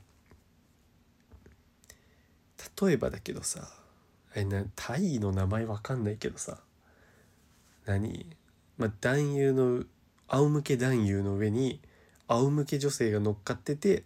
[2.80, 3.68] 例えばだけどさ
[4.34, 6.60] あれなタイの名前わかんないけどさ
[7.86, 8.26] 何？
[8.78, 9.84] まあ男優の
[10.28, 11.82] 仰向け男優の上に
[12.28, 14.04] 仰向け女性が乗っかってて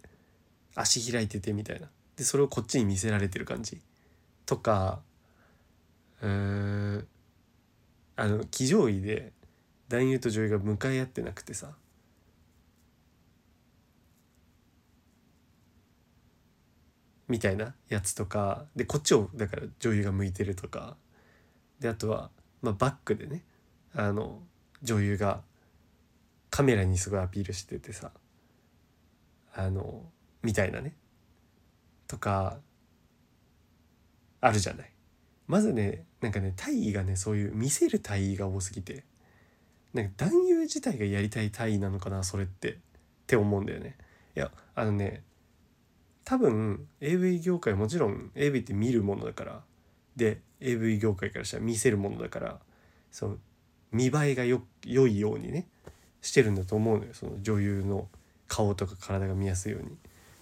[0.74, 1.88] 足開いててみたいな。
[2.16, 3.80] でそれをこっちに見せられてる感じ。
[4.46, 5.00] とか
[6.22, 6.28] うー
[6.98, 7.06] ん
[8.16, 9.32] あの騎乗位で
[9.88, 11.74] 男優と女優が向かい合ってなくてさ
[17.28, 20.96] みたいなやつとかでこっちをだから女優が向いてるとか
[21.80, 22.30] であとは、
[22.62, 23.42] まあ、バックでね
[23.94, 24.40] あの
[24.82, 25.40] 女優が
[26.50, 28.12] カメラにすごいアピールしててさ
[29.54, 30.04] あの
[30.42, 30.94] みたいなね
[32.06, 32.58] とか
[34.40, 34.92] あるじゃない。
[35.48, 39.04] まずねなんかね大意がねそういう見せる大意が多すぎて
[39.92, 42.76] なんか男優自体がやりたい大意なのかなそれってっ
[43.26, 43.96] て思うんだよね。
[44.36, 45.22] いやあのね
[46.26, 49.60] 多分 AV 業界もちろん AV って見るものだから
[50.16, 52.58] で AV 業界からしたら見せるものだから
[53.12, 53.36] その
[53.92, 55.68] 見栄えがよ良いようにね
[56.20, 58.08] してるんだと思うのよその女優の
[58.48, 59.96] 顔とか体が見やすいように。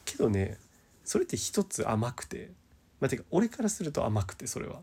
[0.06, 0.56] けどね
[1.04, 2.50] それって一つ甘くて
[2.98, 4.80] まあ、てか俺からすると甘くてそれは。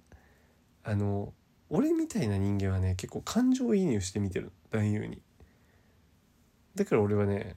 [0.84, 1.34] あの
[1.72, 5.20] 俺みたいな人間はね結構感情移入して見てる男優に。
[6.76, 7.56] だから俺はね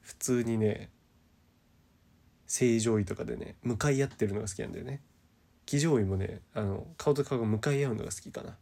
[0.00, 0.90] 普通にね
[2.48, 5.00] 正常位とかでね向かい合ってるのが好きなんだよね。
[5.66, 8.56] 騎乗位もねあの顔と顔が向かい合うのが好きかな。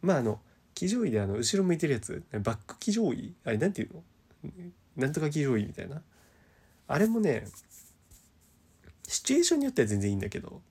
[0.00, 0.40] まああの
[0.74, 3.34] 騎乗位であの後ろ向いてるやつバック騎乗位？
[3.44, 4.02] あれなんていうの？
[4.96, 6.02] なんとか騎乗位みたいな。
[6.88, 7.46] あれもね
[9.06, 10.62] シチュエーションによっては全然いいんだけど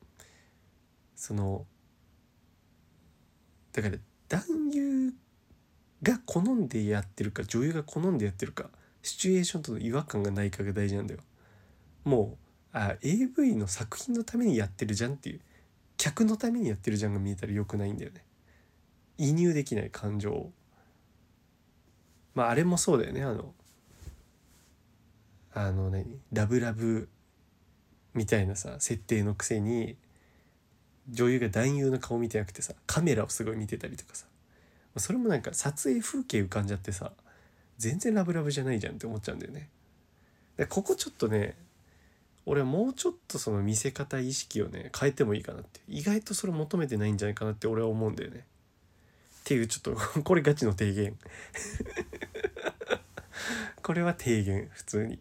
[1.15, 1.65] その
[3.73, 5.13] だから男優
[6.01, 8.71] が好んでやってるか女優が好んでやってるか
[9.03, 11.19] シチュエーションとの違和感がないかが大事なんだよ。
[12.03, 12.37] も
[12.73, 15.41] うあ AV の作品のためにやってるじゃんっていう
[15.97, 18.23] 客のためにやってるじゃんが見えたらよくないんだよね。
[19.17, 20.51] 移入できない感情
[22.33, 23.23] まああれもそうだよね。
[23.23, 23.53] あの
[25.53, 26.19] あの何？
[26.31, 27.09] ラブラブ
[28.13, 29.97] みたいなさ設定のくせに
[31.09, 34.25] 女優が男優の顔見てなくてさカメラをすごい見てたりとかさ。
[34.97, 37.13] それもなんか撮影風景浮かんじゃってさ
[37.77, 39.69] 全然ラブラブじゃないじゃんって思っちゃうんだよね。
[40.57, 41.55] でここちょっとね
[42.45, 45.81] 俺はもうちょっとその見せ方意識をね変えてもいいかなって。
[45.87, 48.39] 意外とそれ求めてないんじゃないかなって俺は思うんだよね。
[48.39, 48.43] っ
[49.43, 51.17] ていうちょっと これガチの提言。
[53.81, 55.19] これは提言普通に。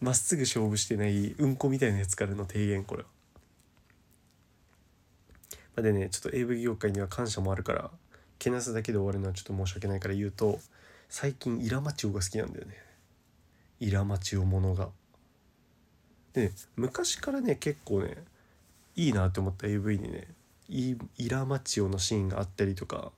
[0.00, 3.08] まっすぐ勝負してないうんこみたいなやつからの提言これは。
[5.76, 7.90] ま、でねちょっと AV 業界には感謝もあるから
[8.38, 10.60] けなすだけで終わるのはちょっと申し訳ないから言うと
[11.08, 12.93] 最近イラマチオが好きなんだよね。
[13.84, 14.88] イラマチオものが。
[16.32, 18.16] で、ね、昔からね結構ね
[18.96, 20.28] いいなって思った AV にね
[20.68, 20.96] イ
[21.28, 23.12] ラマチオのシーンがあったりとか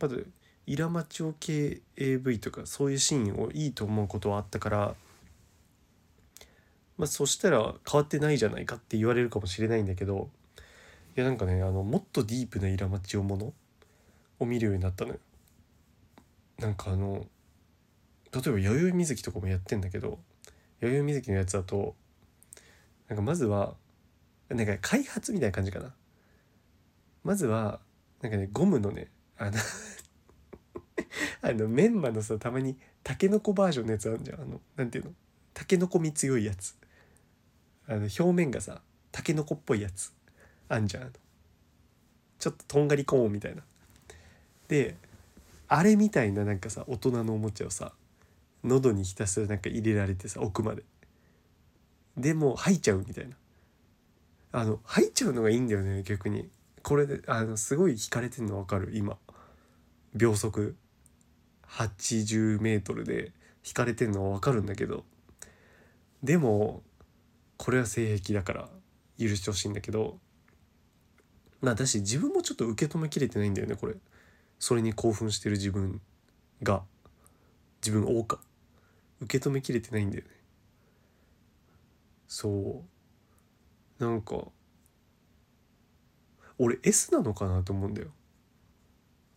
[0.00, 0.26] まず
[0.66, 4.94] イラマチオ系 AV とかそういうシーンをいいと思うことはあったから
[6.96, 10.30] まあそしたら変わってないじゃないかって言われるかもしれないんだけど
[11.16, 13.52] いやなんかねあのもっとディープなイラマチオもの
[14.40, 15.18] を見るようになったのよ。
[16.58, 17.26] なんかあの
[18.32, 20.18] 例えば弥生水木とかもやってんだけど
[20.80, 21.94] 弥生水木のやつだと
[23.08, 23.74] なんかまずは
[24.48, 25.92] なんか開発みたいな感じかな。
[27.24, 27.80] まずは
[28.20, 29.52] なんかねゴムのねあの
[31.42, 34.40] あのメンマのさたまにたけのこバージョンのやつあるじゃん。
[34.40, 35.14] あのなんていうの？
[35.54, 36.76] たけのこみ強いやつ。
[37.86, 40.12] あの表面がさたけのこっぽいやつ。
[40.68, 41.12] あんじゃん
[42.38, 43.62] ちょっととんがりコーンみたいな。
[44.68, 44.96] で
[45.68, 47.92] あれみたいななんかさ大人のおもちゃをさ
[48.64, 50.84] 喉にひたすらなんか入れられてさ奥まで。
[52.16, 53.36] でも吐いちゃうみたいな。
[54.52, 56.48] あの吐いちゃうのがいいんだよね逆に。
[56.82, 58.90] これであのすごい引かれてんの分かる？
[58.92, 59.16] 今。
[60.14, 60.76] 秒速。
[61.68, 63.32] 80メートルで
[63.66, 65.04] 引かれてんのは分かるんだけど。
[66.22, 66.82] でも
[67.56, 68.68] これは性癖だから
[69.18, 70.18] 許してほしいんだけど。
[71.60, 73.94] まあだし自分もちょっと受け止めきれてないんだよねこれ。
[74.58, 76.00] それに興奮してる自分
[76.62, 76.82] が。
[77.84, 78.38] 自分をか
[79.22, 80.30] 受け止めきれてないんだよね。
[82.26, 82.84] そ
[84.00, 84.04] う。
[84.04, 84.46] なんか
[86.58, 88.08] 俺 S なのかなと思うんだよ。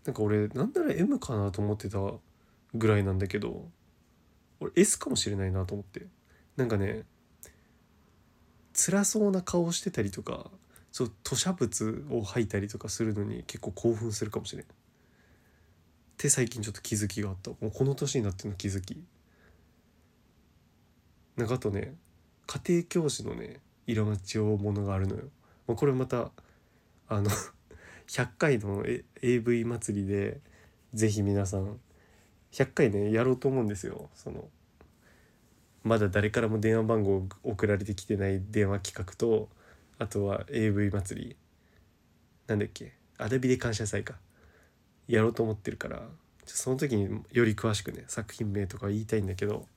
[0.06, 2.00] なんか俺なんなら M かなと思ってた
[2.74, 3.70] ぐらいなんだけど
[4.60, 6.08] 俺 S かもしれないなと思って。
[6.58, 7.04] なんかね
[8.74, 10.50] 辛そうな顔してたりとか
[10.92, 14.66] そう吐砂物を吐いたりとかするのに結構興奮するかもしれん。
[14.66, 14.68] っ
[16.18, 17.52] て最近ちょっと気づきがあった。
[17.52, 19.04] もうこの年になっての気づき。
[21.38, 21.96] なんかあとね
[22.48, 25.24] 家庭教師のね色町ちものがあるのよ。
[25.68, 26.32] もうこれまた
[27.08, 27.30] あの
[28.08, 28.86] 100回の
[29.22, 30.40] AV 祭りで
[30.94, 31.80] 是非皆さん
[32.52, 34.10] 100回ねやろうと思うんですよ。
[34.16, 34.50] その
[35.84, 39.50] まだ誰からも電話番号送られてきてない電話企画と
[40.00, 41.36] あとは AV 祭り
[42.48, 42.94] なんだっけ？
[43.18, 44.16] アダビで感謝祭か
[45.08, 46.02] やろうと思ってるから
[46.46, 49.68] その時により詳しくね作品名とか言いたいんだけど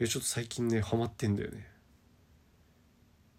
[0.00, 1.68] いやちょっと最近ねハマってんだよね。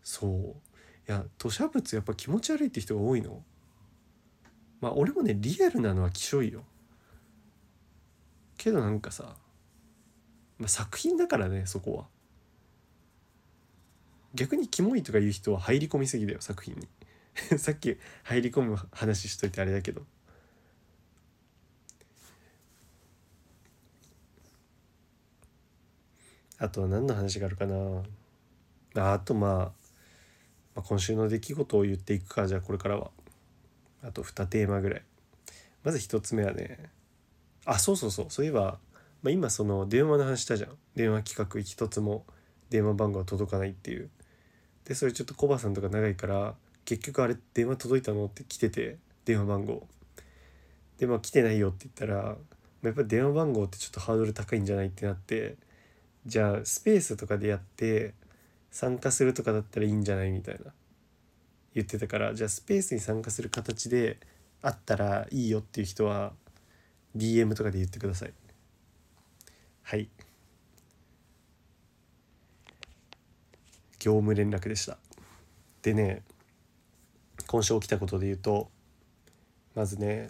[0.04, 0.32] そう。
[0.32, 3.44] いや吐砂物やっぱ気持ち悪いって人が多いの。
[4.80, 6.64] まあ俺もねリアルなのはきしょいよ。
[8.58, 9.36] けどなんかさ、
[10.58, 12.06] まあ、作品だからねそこは。
[14.34, 16.88] 逆にキモいとか言う人は入り込みすぎだよ作品に。
[17.60, 20.06] さっき入り込む話しといてあれだけど。
[26.58, 28.04] あとは何の話があるかな。
[28.98, 29.72] ああとまあ、ま
[30.78, 33.12] あ、今週の出来事を言っていくかじゃあこれからは。
[34.04, 35.02] あと2テーマぐらい。
[35.84, 36.90] まず1つ目はね。
[37.66, 38.26] あそうそうそう。
[38.30, 38.80] そういえば、
[39.22, 40.70] まあ、今その電話の話したじゃん。
[40.96, 42.26] 電話企画一つも
[42.70, 44.10] 電話番号が届かないっていう。
[44.86, 49.88] でそれちょっとコバさんとか長いから結局あれ電話届いたのって来てて電話番号。
[51.00, 52.38] でまあ来てないよって言ったら
[52.84, 55.58] やっぱり電話番号ってちょっとハードル高いんじゃないってなって
[56.26, 58.14] じゃあスペースとかでやって
[58.72, 60.72] 参加するとかだったらいいんじゃないみたいな。
[61.74, 64.18] 言ってたからじゃあスペースに参加する形で
[64.62, 66.32] あったらいいよっていう人は
[67.16, 68.34] DM とかで言ってください。
[69.84, 70.10] はい。
[74.00, 74.98] 業務連絡でした。
[75.82, 76.24] でね
[77.46, 78.70] 今週起きたことで言うと
[79.76, 80.30] まずね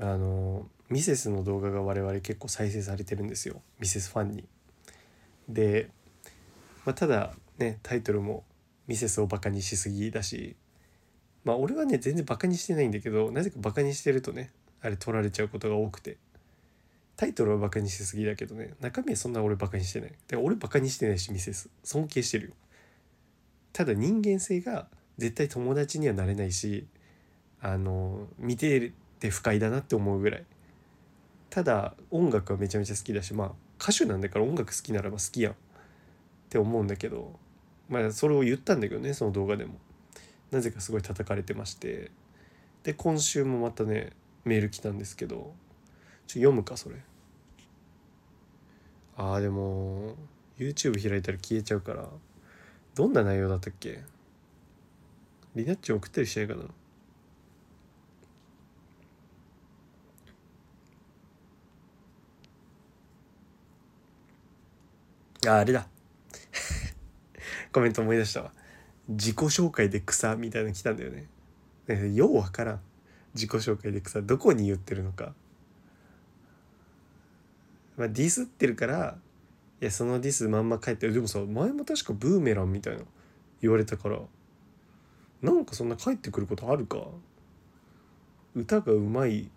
[0.00, 3.60] あのミセスの動画が我々結構再生されてるんですよ。
[3.78, 4.44] ミセスファンに。
[5.48, 5.90] で、
[6.84, 8.44] まあ、ただねタイトルも
[8.86, 10.56] ミセスをバカにしすぎだし
[11.44, 14.50] まあ俺はね全然バカにしてないんだけどなぜかバカにしてるとね
[14.82, 16.18] あれ取られちゃうことが多くて。
[17.16, 20.12] タイトルはバカにしすぎだけどね中身はそんな俺バカにしてない。
[20.28, 21.70] で俺バカにしてないしミセス。
[21.82, 22.52] 尊敬してるよ。
[23.72, 24.86] ただ人間性が
[25.16, 26.86] 絶対友達にはなれないし
[27.60, 30.44] あの見てて不快だなって思うぐらい。
[31.48, 35.56] ただ音楽はめちゃめちゃ好きだしまあ歌手なんだから音楽好きならば好きやんっ
[36.48, 37.38] て思うんだけど
[37.88, 39.74] まあそれを言ったんだけどねその動画でも。
[40.50, 42.10] なぜかすごい叩かれてまして。
[42.84, 44.12] で今週もまたね
[44.44, 45.54] メール来たんですけど
[46.26, 46.96] ちょ読むかそれ。
[49.16, 50.14] あーでも
[50.58, 52.08] YouTube 開いたら消えちゃうから。
[52.94, 54.02] どんな内容だったっけ？
[55.54, 56.62] リナッチ送ったりしないかな？
[65.48, 65.88] ああれだ。
[67.72, 68.52] コメント思い出したわ。
[69.08, 71.28] 自己紹介で草みたいなの来たんだよね。
[72.14, 72.80] ようわからん。
[73.34, 75.34] 自己紹介で草どこに言ってるのか。
[77.96, 79.18] まあディスってるから
[79.80, 81.12] いやそのディスまんま書いてる。
[81.12, 83.04] でもさ前も確かブーメランみたいな
[83.60, 84.20] 言われたから
[85.42, 86.98] なんかそんな帰ってくることあるか？
[88.54, 89.50] 歌がうまい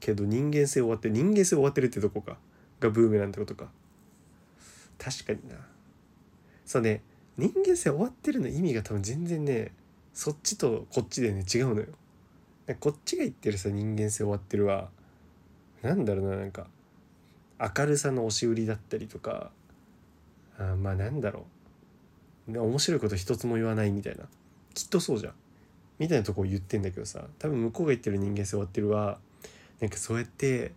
[0.00, 2.38] けど人間性終わって人間性終わってるってとこか。
[2.80, 3.70] がブーメランってことか。
[4.98, 5.56] 確かにな。
[6.64, 7.02] そうね。
[7.36, 9.72] 人間性終わってるの意味が多分全然ね
[10.14, 11.86] そっちとこっちでね違うのよ。
[12.80, 14.88] こっちが言ってるさ人間性終わってるは
[15.82, 16.66] なんだろうななんか
[17.60, 19.50] 明るさの押し売りだったりとか
[20.58, 21.46] あまあなんだろ
[22.48, 22.58] う。
[22.58, 24.24] 面白いこと一つも言わないみたいな。
[24.72, 25.32] きっとそうじゃん。
[25.98, 29.18] みたいなとこを言ってんだけどさ多分向こうが言ってる人間性終わってるは
[29.80, 30.72] なんかそうやって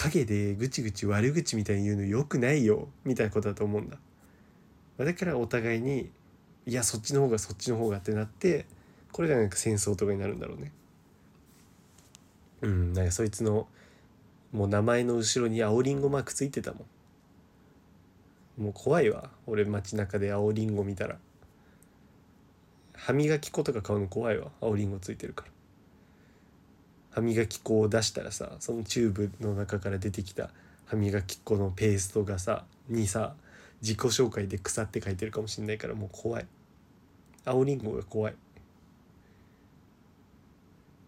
[0.00, 3.98] 陰でぐちぐち悪口みたいに言うのよくないよみたいなことだと思うんだ。
[4.96, 6.10] だからお互いに
[6.64, 8.64] いやそっちの方がそっちの方がってなって
[9.12, 10.72] これがなんか戦争とかになるんだろうね。
[12.62, 13.68] うんなんかそいつの
[14.52, 16.86] もう名前の後ろに青りんごマークついてたも
[18.58, 18.62] ん。
[18.64, 21.18] もう怖いわ俺街中で青りんご見たら。
[22.94, 25.52] 歯磨き粉とか買うの怖いわ青りんごついてるから。
[27.10, 30.50] 歯磨き粉を出したらさそのチューブの中から出てきた
[30.86, 33.34] 歯磨き粉のペーストがさにさ
[33.82, 36.46] 自己紹介で腐って書いてるかもしんないからもう怖い。
[37.44, 38.34] 青りんごが怖い。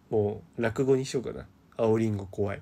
[0.09, 1.45] もう落語にしようかな。
[1.77, 2.61] 青りんご怖い。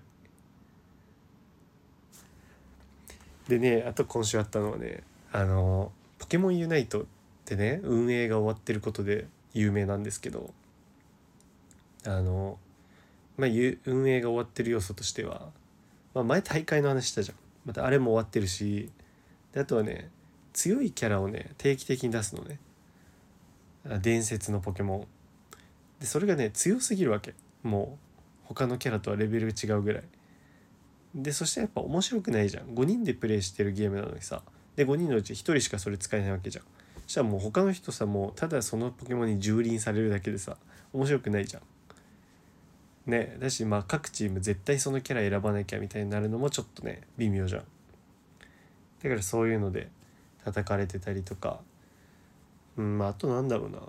[3.47, 7.05] でねあと今週あったのはねあのポケモンユナイトっ
[7.45, 10.53] てね運営が終わってることで有名なんですけど
[12.05, 12.57] あの
[13.37, 13.49] まあ
[13.85, 15.49] 運営が終わってる要素としては、
[16.13, 17.37] まあ、前大会の話したじゃん。
[17.65, 18.89] またあれも終わってるし
[19.53, 20.09] であとはね
[20.53, 22.59] 強いキャラをね定期的に出すのね。
[24.01, 25.07] 伝説のポケモン。
[25.99, 27.33] でそれがね強すぎるわけ。
[27.63, 27.97] も
[28.43, 30.03] う他のキャラとはレベルが違うぐらい。
[31.15, 32.67] でそしてやっぱ面白くないじゃん。
[32.67, 34.41] 5人でプレイしてるゲームなのにさ。
[34.75, 36.63] で5人のうち1人しかそれ使えないわけじゃん。
[37.07, 40.57] そしたらもう他の人さもうただそのポケモンに蹂躙されるだけでさ
[40.93, 41.63] 面白くないじゃん。
[43.05, 47.63] ねだしまあ各チーム絶対そのキャラ選ばなきゃみたいになるのもちょっとね微妙じゃん。
[49.03, 49.89] だからそういうので
[50.43, 51.59] 叩かれてたりとか。
[52.77, 53.79] うんまああとなんだろうな。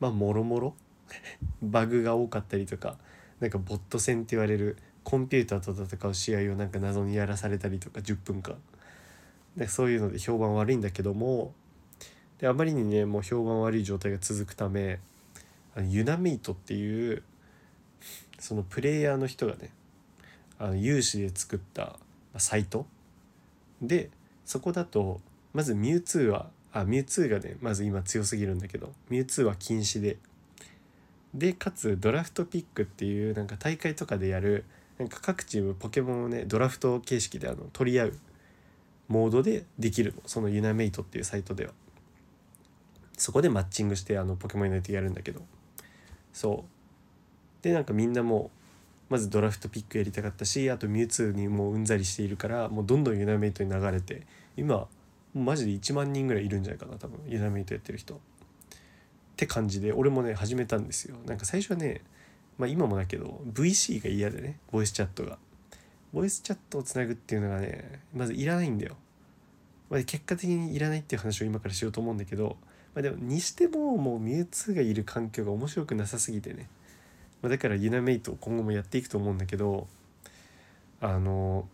[0.00, 0.74] まあもろもろ？
[1.62, 2.98] バグが多かったりとか。
[3.40, 8.56] なんかボット戦って言われるコンピューターと戦う試合をなんか謎にやらされたりとか10分間
[9.56, 11.54] でそういうので評判悪いんだけども。
[12.38, 15.00] であまりにねもう評判悪い状態が続くため
[15.76, 17.22] あのユナメイトっていう
[18.38, 19.70] そのプレイヤーの人がね
[20.58, 21.96] あの有志で作った
[22.36, 22.86] サイト。
[23.80, 24.10] で
[24.44, 25.20] そこだと
[25.52, 30.16] まずミュウツーはあミュウツーがねまず今強すぎるんだけどミュウツーは禁止で。
[31.34, 34.64] でかつドラフトピックっていうなんか大会とかでやる
[34.98, 38.18] なんか各チームポケモンをねドラフト形式であの取り合う
[39.08, 40.22] モードでできるの。
[40.26, 41.72] そのユナメイトっていうサイトでは。
[43.16, 45.42] そこでマッチングしてあのポケモンユナイトやるんだけど。
[46.32, 47.62] そう。
[47.62, 48.50] でなんかみんなも
[49.10, 54.26] うまずドラフトピックやりたかったしあとミュウツーにもううんざりしているからもうどんどんユナメイトに流れて
[54.56, 54.86] 今
[55.34, 57.20] マジで1万人ぐらいいるんじゃないかな多分。
[57.26, 58.14] ユナメイトやってる人。
[58.14, 58.18] っ
[59.36, 61.16] て感じで俺もね始めたんですよ。
[61.26, 62.02] なんか最初はね
[62.58, 65.38] まあ今もだけど VC が嫌でねボイスチャットが。
[66.12, 68.96] ボイスチャットをつなぐっていうのがねまずいらないんだよ、
[69.90, 72.56] まあ、結果的にいらないっていう話を今からしようと思うんだけど、
[72.98, 76.68] まあ、でもにしてももうミュウツーがいる環境が面白くなさすぎてね、
[77.42, 79.86] まあ、だからユナメイトを今後もやっていくと思うんだけど
[81.00, 81.68] あの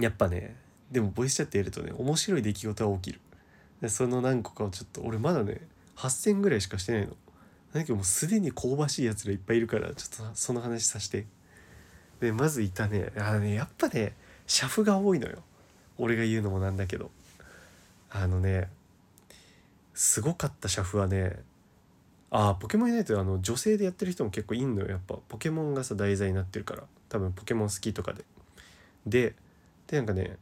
[0.00, 0.56] やっぱね
[0.90, 3.20] でもボイスチャットやるとね面白い出来事が起きる。
[3.80, 5.60] でその何個かをちょっと俺まだね
[5.94, 7.16] 8,000ぐらいしかしてないの。
[7.72, 11.26] だけどもうすでに香ばしいやつらいっぱいいるからちょっとその話させて。
[12.18, 14.14] でまずいたねあのねやっぱね
[14.48, 15.44] シャフが多いのよ。
[15.96, 17.12] 俺が言うのもなんだけど。
[18.10, 18.68] あのね
[19.94, 21.40] すごかったシャフはね
[22.30, 24.88] ああポケモンユナイトあの女性でやってる人も結構いんのよ。
[24.88, 26.84] やっぱポケモンがさ題材になってるから。
[27.10, 28.24] 多分ポケモン好きとかで。
[29.06, 29.34] で
[29.86, 30.38] でなんかね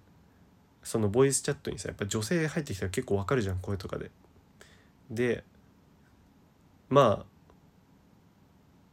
[0.84, 4.10] そのボイスチャットにさやっぱ女性入ってきたら結構わかるじゃん声とかで。
[5.10, 5.42] で
[6.88, 7.26] まあ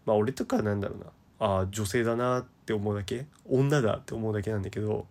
[0.06, 1.06] まあ俺とかなんだろうな。
[1.40, 3.28] ああ女性だなって思うだけ？
[3.48, 5.06] 女だって思うだけなんだけど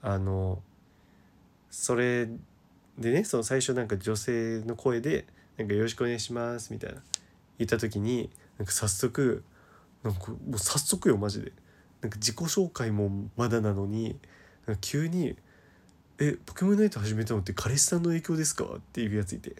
[0.00, 0.62] あの
[1.70, 2.28] それ
[2.98, 5.26] でねその最初なんか女性の声で
[5.56, 7.02] 「なんかよろしくお願いします」みたいな
[7.58, 9.42] 言った時になんか早速
[10.02, 11.52] なんかもう早速よマジで。
[12.00, 14.18] なんか自己紹介もまだなのに
[14.66, 15.36] なんか急に
[16.18, 19.54] 「えポケモンナイト始めたのって彼氏さんの影響ですか?」っていうやついて。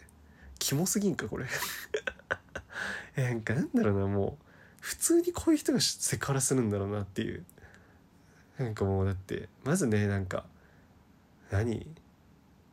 [0.58, 1.46] キモすぎんかこれ。
[3.16, 4.44] えなんかなんだろうなもう。
[4.80, 7.44] 普通にこういう人がセクハラするんだろうなっていう。
[8.58, 10.44] なんかもうだってまずねなんか
[11.50, 11.86] 何？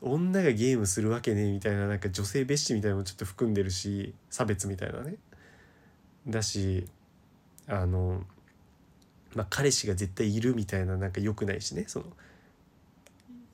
[0.01, 5.15] 女がゲームするわけねみたいななんか女性蔑視みたいなのもちょっと含んでるし差別みたいなね。
[6.27, 6.87] だし
[7.67, 8.23] あの
[9.35, 11.85] まあ彼氏が絶対いるみたいななんか良くないしね。
[11.87, 12.05] その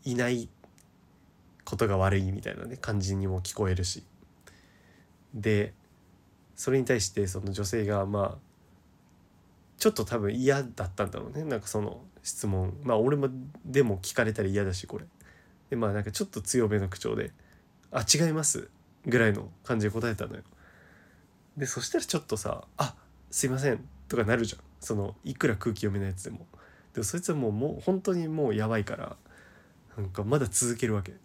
[0.03, 0.47] いない
[1.63, 4.03] ことが悪いみたいなね感じにも聞こえるし。
[5.33, 5.73] で
[6.55, 8.37] それに対してその女性がまあ
[9.77, 11.43] ちょっと多分嫌だったんだろうね。
[11.43, 12.77] なんかその質問。
[12.83, 13.29] まあ俺も
[13.65, 15.05] でも聞かれたら嫌だしこれ。
[15.70, 17.32] でまあなんかちょっと強めの口調で
[17.91, 18.70] 「あ違います」
[19.05, 20.43] ぐらいの感じで答えたのよ。
[21.57, 22.95] でそしたらちょっとさ「あ
[23.32, 24.61] すいません」とかなるじゃん。
[24.80, 26.45] そのいくら空気読めないやつでも。
[26.93, 29.18] でもそいつはもうもう本当にもうやばいから
[29.97, 31.11] なんかまだ続けるわけ。
[31.11, 31.16] い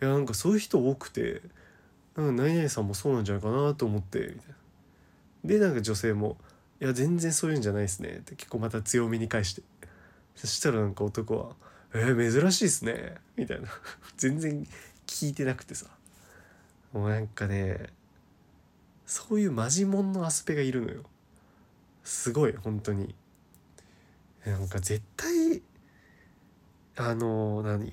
[0.00, 1.42] やなんかそういう人多くて
[2.16, 4.54] なんか何々さんもそうなんじゃないかなと思ってみたいな。
[5.44, 6.38] でなんか女性も
[6.80, 9.62] 「いや全然そういうんじゃないですね」って結構また強めに返して。
[10.34, 11.54] そしたらなんか男は
[11.94, 13.68] 「えー、珍しいっすね」みたいな。
[14.16, 14.66] 全然
[15.06, 15.86] 聞いてなくてさ。
[16.92, 17.90] もうなんかね
[19.06, 21.04] そういうマジモンのアスペがいるのよ。
[22.04, 23.14] すごい本当に。
[24.44, 25.62] なんか絶対
[26.96, 27.92] あの何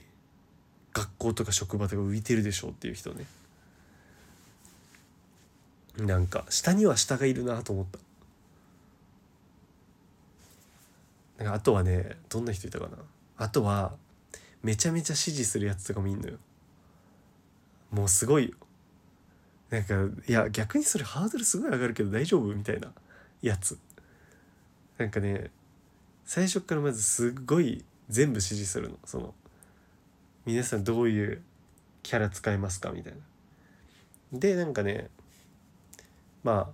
[0.94, 3.26] 学校とか職場とか浮いてるでしょうっていう人ね。
[5.98, 8.00] なんか下には下がいるなと思った。
[11.44, 12.98] なんかあとはねどんな人いたかな。
[13.40, 13.94] あとは
[14.62, 16.38] めちゃめちゃ支持するやつとかもいんのよ。
[17.90, 18.56] もうすごいよ。
[19.70, 19.96] なんか
[20.28, 22.92] いや逆にそれハードルすごい上がるけど大丈夫みたいな
[23.42, 23.80] やつ。
[24.98, 25.52] なんかね
[26.26, 29.00] 最初からまずすっごい全部支持するの。
[29.06, 29.34] その
[30.46, 31.42] 皆さんどういう
[32.04, 33.20] キャラ使いますかみたいな。
[34.38, 35.10] でなんかね
[36.44, 36.68] まあ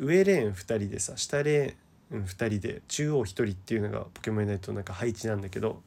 [0.00, 5.80] 上レーン2人でさ下レーン2人で中央1人っていうのがポケモンナイトのなんか配置なんだけど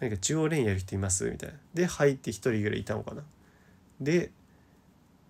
[0.00, 1.30] なんか中央レーンやる人います？
[1.30, 1.56] みたいな。
[1.72, 3.22] で入って1人ぐらいいたのかな。
[4.00, 4.30] で、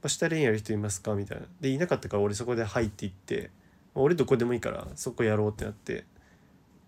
[0.03, 1.15] ま、下レーンやる人いますか？
[1.15, 1.47] みたいな。
[1.61, 3.51] でいなかったから俺そこで入っていって
[3.95, 6.05] 俺どこでもいいからそこやろうってなって。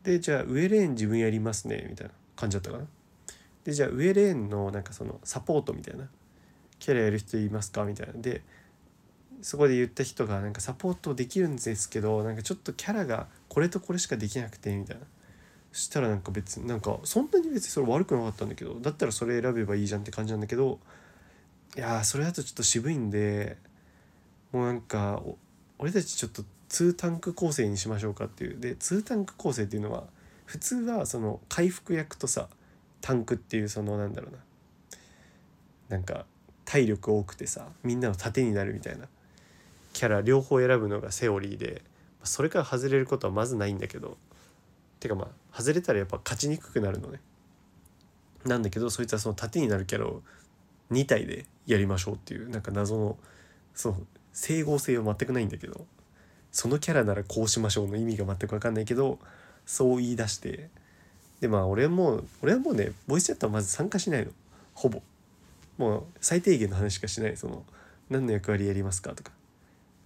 [0.02, 2.84] でじゃあ上レーン自分やりますねみたいな感じだったかな。
[3.64, 6.08] でじゃあ上レーンのなんかそのサポートみたいな。
[6.78, 7.84] キャラやる人いますか？
[7.84, 8.12] みたいな。
[8.16, 8.42] で
[9.42, 15.02] そこで言った人がなんかサポートできるんですけどなんかちょっとキャラがこれとこれしかできなくてみたいな。
[15.76, 20.78] したらなんか別になんかそんなに別にそれ悪くなかったんだけどだったらそれ選べばいいじゃんって感じなんだけど
[21.76, 23.58] いやそれだとちょっと渋いんで
[24.52, 25.22] もうなんか
[25.78, 28.58] 俺たちちょっと2タンク構成にしましょうかっていう。
[28.58, 30.04] で2タンク構成っていうのは
[30.46, 32.48] 普通はその回復役とさ
[33.02, 34.38] タンクっていうそのなんだろうな。
[35.90, 36.24] なんか
[36.64, 39.08] 体力多くてさみんなの盾になるみたいな。
[39.92, 41.82] キャラ両方選ぶのがセオリーで
[42.24, 44.16] それから外れることはまずないんだけど
[45.00, 47.20] てかまあ外れたらやっぱ勝ちにくくなるのね。
[48.44, 50.22] なんだけどそいつはその盾になるキャラを
[50.92, 53.16] 2体でやりましょうっていうなんか謎の
[53.74, 53.96] その
[54.32, 55.84] 整合性は全くないんだけど
[56.52, 59.18] そのキャラならこうしましょうの意味が全く分かんないけど
[59.64, 60.70] そう言い出して
[61.40, 64.32] でまあ俺はもう俺はもうねボイスチャットはまず参加しないの。
[64.74, 65.02] ほぼ。
[65.78, 67.36] もう最低限の話しかしない。
[67.36, 67.64] その
[68.08, 69.32] 何の役割やりますかとか。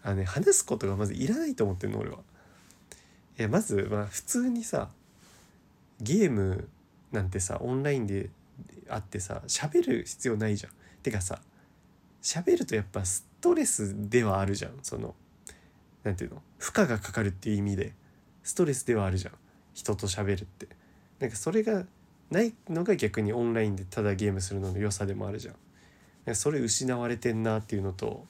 [0.03, 2.19] あのね話すことがまずいらないと思ってるの俺は。
[3.41, 4.91] いやまずまあ普通にさ
[5.99, 6.69] ゲーム
[7.11, 8.29] なんてさオンラインで
[8.91, 10.73] あってさ喋る必要ないじゃん。
[11.03, 11.41] てかさ
[12.21, 15.15] 喋るとやっぱストレスではあるじゃんその
[16.05, 16.43] 何ていうの？
[16.59, 17.95] 負荷がかかるっていう意味で
[18.43, 19.33] ストレスではあるじゃん
[19.73, 20.69] 人と喋るって。
[21.19, 21.87] なんかそれが
[22.31, 25.53] ないのが逆にオンラインでただゲームするのの良さでもあるじゃ
[26.29, 26.31] ん。
[26.31, 28.27] んそれ失われてんなっていうのと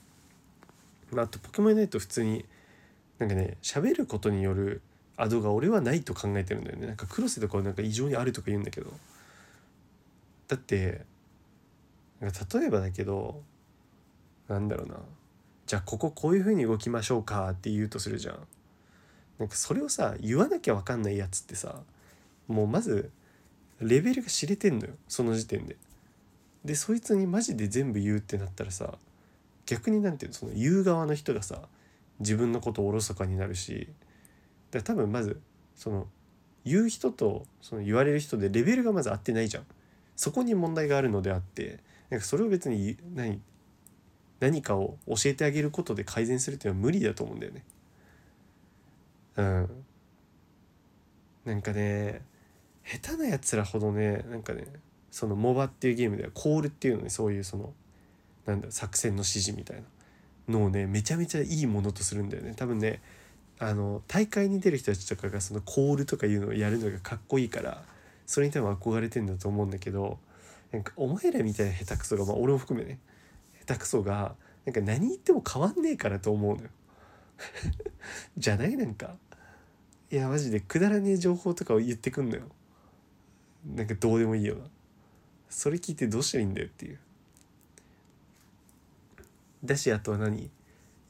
[1.11, 2.45] まあとポケモンユナイト普通に
[3.19, 4.83] なんかね喋ることによる
[5.21, 6.87] アドが俺はないと考えてるんだよね。
[6.87, 8.91] なんかクロスとかはなんか異常にあるとか言うんだけど。
[10.49, 11.05] だって
[12.21, 13.43] なんか例えばだけど
[14.49, 14.97] なんだろうな。
[15.67, 18.39] じゃあこここういう風に動きましょうかって言うとするじゃん。
[19.39, 21.81] なんかそれをさ言わなきゃ分かんないやつってさ
[22.49, 23.11] もうまず
[23.81, 24.95] レベルが知れてんのよ。
[25.07, 25.77] その時点で。
[26.65, 28.95] でそいつにマジで全部言うってなったらさ
[29.67, 31.61] 逆になんていうのその言う側の人がさ
[32.21, 33.89] 自分のことをおろそかになるし
[34.71, 35.41] だ多分まず
[35.75, 36.07] その
[36.65, 39.67] 言う人とその言われる人でレベルがまず合ってないじゃん。
[40.17, 41.79] そこに問題があるのであって
[42.11, 43.41] なんかそれを別に何
[44.39, 47.65] 何かを教えてあげることで改善するっていうのは無理だと思うんだよね。
[49.37, 49.85] うん。
[51.45, 52.23] なんかね
[52.85, 54.67] 下手なやつらほどねなんかね
[55.11, 57.73] そのモバっていうゲームではコールっていうのにそういうその
[58.47, 59.83] なんだ作戦の指示みたい
[60.49, 62.55] なのをねめちゃめちゃいいものとするんだよね。
[62.57, 63.01] 多分ね
[63.63, 67.83] あの大会に出る人たちとかがそのコールとかいうのをやるのがかっこいいから
[68.27, 70.19] それに多分憧れてんだと思うんだけど
[70.73, 72.99] なんかお前らみたいな下手くそがまあ俺も含めね
[73.67, 74.35] 下手くそが
[74.65, 76.69] なんか何言っても変わんねえからと思うのよ。
[78.37, 79.17] じゃないなんか。
[80.11, 82.43] いやマジでくだらねえ情報とかを言ってくんのよ。
[83.65, 84.63] なんかどうでもいいよな。
[85.49, 86.99] それ聞いてどうしたらいいんだよっていう。
[89.65, 90.51] だしあとは何？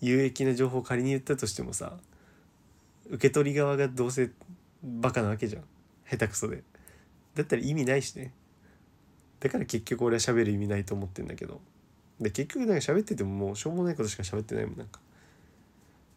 [0.00, 1.98] 有益な情報を仮に言ったとしてもさ
[3.10, 4.30] 受け取り側がどうせ
[4.82, 5.64] バカなわけじゃん。
[6.08, 6.62] 下手くそで。
[7.34, 8.32] だったら意味ないしね。
[9.40, 11.60] だから結局俺は喋る意味ないと思ってんだけど。
[12.20, 15.00] で結局なんか喋っててももうしょうもないことしか喋ってないもんなんか。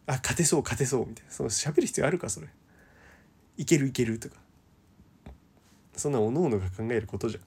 [0.06, 1.30] あ勝てそう勝てそうみたいな。
[1.30, 2.48] その喋る必要あるかそれ。
[3.56, 4.36] いけるいけるとか。
[5.96, 7.40] そんなおのおのが考えることじゃ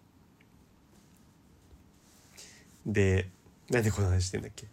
[2.90, 2.94] ん。
[2.94, 3.30] で
[3.70, 4.66] なんでこの話してんだっけ？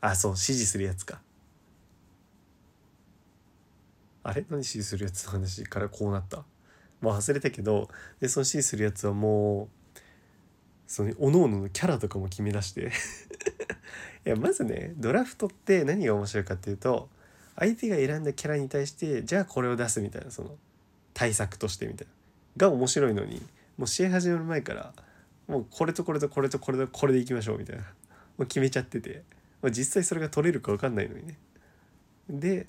[0.00, 1.20] あそう指示するやつか。
[4.22, 4.44] あれ？
[4.48, 6.44] 何指示するやつの話からこうなった？
[7.00, 7.88] もう忘れたけど
[8.20, 10.00] でその指示するやつはもう
[10.86, 12.90] その各々のキャラとかも決め出して。
[14.26, 17.08] いやまずねドラフトって何が面白いかっていうと
[17.56, 20.56] 相手が選んだキャラに対してじゃあこれを出すみたいなその
[21.14, 22.12] 対策としてみたいな。
[22.68, 23.40] が面白いのに
[23.78, 24.92] もう試合始まる前から
[25.48, 27.82] もうこれとこれとこれとこれとこれでいきましょうみたいな。
[27.82, 29.22] もう決めちゃってて、
[29.62, 31.36] ま、実際それが取れるか分かんないのにね。
[32.28, 32.66] で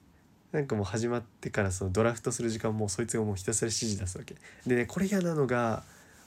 [0.52, 4.36] なんかもう始まってからそのドラフトする時間もそいつがもうひたすら指示出すわけ。
[4.66, 5.84] でねこれ嫌なのが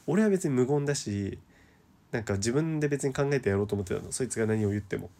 [0.07, 1.39] 俺は別に無言だし
[2.11, 4.12] なんか自分で別に考えてやろうと思ってたの。
[4.12, 5.11] そいつが何を言っても。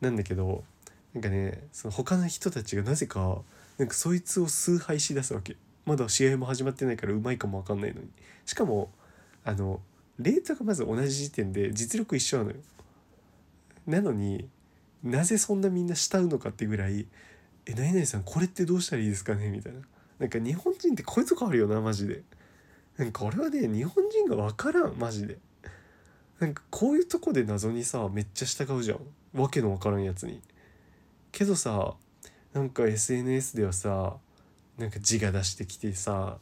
[0.00, 0.64] なんだけど
[1.14, 3.38] なんかねその他の人たちがなぜか
[3.78, 5.56] なんかそいつを崇拝しだすわけ。
[5.86, 8.08] まだ試合も始まってないからうまいかも分かんないのに。
[8.46, 8.90] しかも
[9.44, 9.80] あの
[10.18, 12.56] レートがまず同じ時点で実力一緒なのよ。
[13.86, 14.48] なのに
[15.04, 17.06] なぜそんなみんな慕うのかってぐらい
[17.66, 19.80] 「え何々さんこれってどうしたらいいですかね?」みたいな。
[20.18, 22.22] なんか日本人ってこういうとこあるよなマジで。
[22.96, 25.38] なんか俺はね日本人が分からんマジで。
[26.38, 29.00] なんかこういうとこで謎にさめっちゃ従うじゃん。
[29.40, 30.40] わけのわからんやつに。
[31.32, 31.96] けどさ
[32.52, 34.16] なんか SNS ではさ
[34.78, 36.38] なんか字が出してきてさ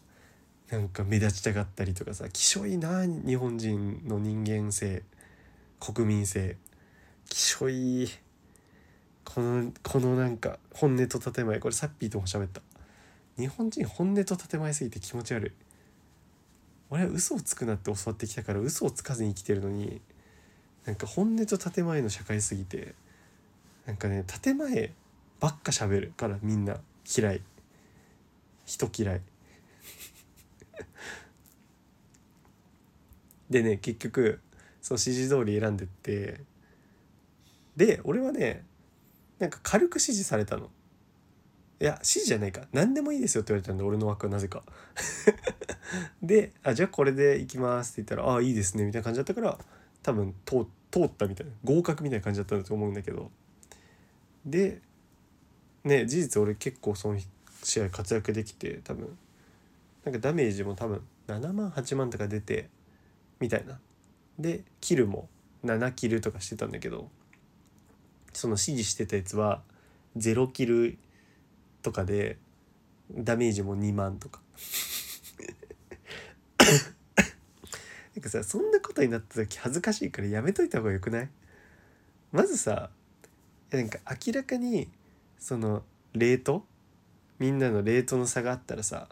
[0.70, 5.02] なんか目立ちたがったりとかさきしょいな日本人の人間性。
[5.80, 6.56] 国民性。
[7.28, 8.08] きしょい。
[9.24, 12.60] このこのなんか本音と建前これサッピーとも喋った。
[13.38, 15.52] 日本人本音と建前すぎて気持ち悪い。
[16.90, 20.02] 俺は嘘をつくなって教わってきたから嘘をつかずに生きてるのに
[20.84, 22.94] なんか本音と建前の社会すぎて
[23.86, 24.92] なんかね建前
[25.40, 26.76] ばっか喋るからみんな。
[27.18, 27.40] 嫌い。
[28.64, 29.20] 人嫌い。
[33.50, 34.40] でね結局
[34.80, 36.40] その指示通り選んでって。
[37.76, 38.64] で俺はね
[39.42, 40.70] なんか軽く指示されたの。
[41.80, 42.68] いや指示じゃないか。
[42.70, 44.62] 何でもいいですよって言われたんで俺の枠はなぜか。
[46.22, 49.58] であじゃあこれでいきますって言ったらああいいですねみたいな感じだったから
[50.04, 53.32] 多分通通ったみたいな合格みたいな感じだったんだと思うんだけど。
[54.46, 54.80] で
[55.82, 57.18] ね事実俺結構その
[57.64, 59.18] 試合活躍できて多分。
[60.04, 62.70] なんかダメージも多分7万8万とか出て
[63.40, 63.80] みたいな。
[64.38, 65.28] でキルも
[65.64, 67.10] 7キルとかしてたんだけど。
[68.32, 69.62] その指示してたやつは
[70.16, 70.98] 0キル
[71.82, 72.38] とかで
[73.12, 74.40] ダメージも2万とか。
[78.14, 81.30] なんかさそんなことになった時恥ずかしいからやめといた方がよくない？
[82.30, 82.90] まずさ
[83.70, 84.88] なんか明らかに
[85.38, 86.64] そのレート？
[87.38, 89.08] みんなのレートの差があったらさ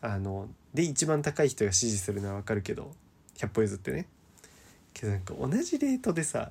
[0.00, 2.94] あので一番高い人が支持するのは分かるけど
[3.36, 4.06] 100歩譲ってね。
[4.94, 6.50] けどなんか同じレートでさ、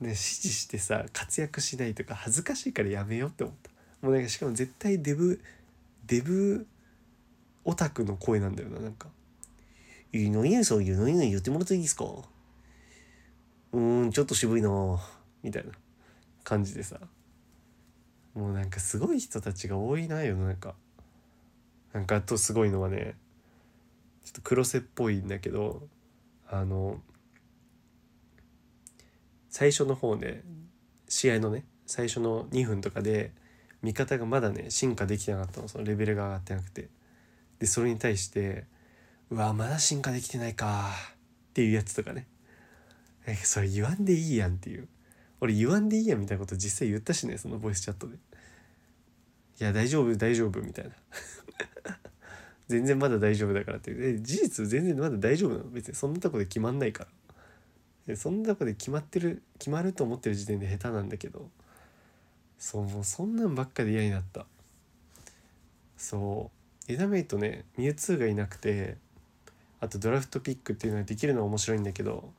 [0.00, 3.70] ね、支持してさ活躍しないとか恥ずかしいからやめようって思った。
[4.02, 5.40] もうなんかしかも絶対デブ
[6.06, 6.66] デブ
[7.64, 9.08] オタクの声なんだよななんか
[10.12, 12.04] 「いいのにそういうのに言ってもらっていいですか?」
[13.72, 14.68] うんちょっと渋いな
[15.42, 15.72] みたいな
[16.42, 17.00] 感じでさ。
[18.34, 20.74] もうなんかすごい人たちが多いな世の中
[21.92, 23.14] なんかあとすごいのはね
[24.24, 25.86] ちょっと黒瀬っぽいんだけど
[26.48, 27.00] あの
[29.54, 30.42] 最初の方で
[31.08, 33.30] 試合のね最初の2分とかで
[33.82, 35.68] 見方がまだね進化できてなかったの。
[35.68, 36.88] そのレベルが上がってなくて。
[37.60, 38.64] でそれに対して
[39.30, 42.26] うわまだ進化できてないかっていうやつとかね。
[43.26, 44.88] えそれ言わんでいいやんっていう。
[45.40, 48.16] 俺言わんでいいやんみたいなこと実際言ったしねそのボイスチャットで。
[48.16, 48.18] い
[49.62, 50.90] や大丈夫大丈夫みたいな。
[52.66, 54.20] 全然まだ大丈夫だからっていう。
[54.20, 55.70] 事実全然まだ大丈夫なの？
[55.70, 57.10] 別にそんなとこで決まんないから
[58.06, 61.48] でそんなとで決まってる決まると思ってる時点で下手なんだけど
[62.58, 64.46] そうもうそんなんばっかで嫌になった。
[65.96, 66.50] そ
[66.88, 66.92] う。
[66.92, 68.96] エダメイトねミュウツーがいなくて
[69.80, 72.30] あとドラフトピックっていうのができるのは面白いんだけど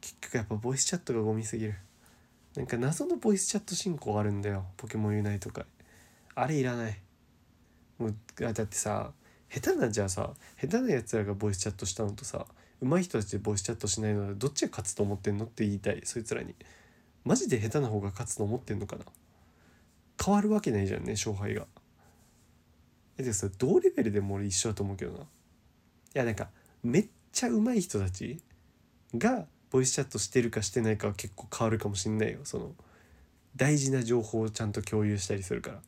[0.00, 1.74] 結局やっぱボイスチャットがゴミすぎる。
[2.56, 5.66] なんか謎のボイスチャット信仰あるんだよポケモンユナイトか
[6.34, 7.00] あれいらない。
[7.98, 9.12] もうだってさ
[9.48, 12.46] 下手なじゃあさ下手なやつらがボイスチャットしたのとさ
[12.84, 16.02] 上手い人たちでボイスチャットしないのでどっちが勝つと思ってんのって言いたい。
[16.04, 16.54] そいつらに。
[17.24, 19.04] マジで下手な方が勝つと思ってんのかな。
[20.22, 21.66] 変わるわけないじゃんね勝敗が。
[23.16, 25.18] えでさ同レベルでも俺一緒だと思うけどな。
[25.18, 25.24] い
[26.14, 26.48] やなんか
[26.82, 28.40] めっちゃ上手い人たち
[29.16, 32.40] がボイスチャットしてるかしてないかは結構変わるかもしんないよ。
[32.44, 32.72] その
[33.56, 35.80] 大事な情報をちゃんと共有したりするから。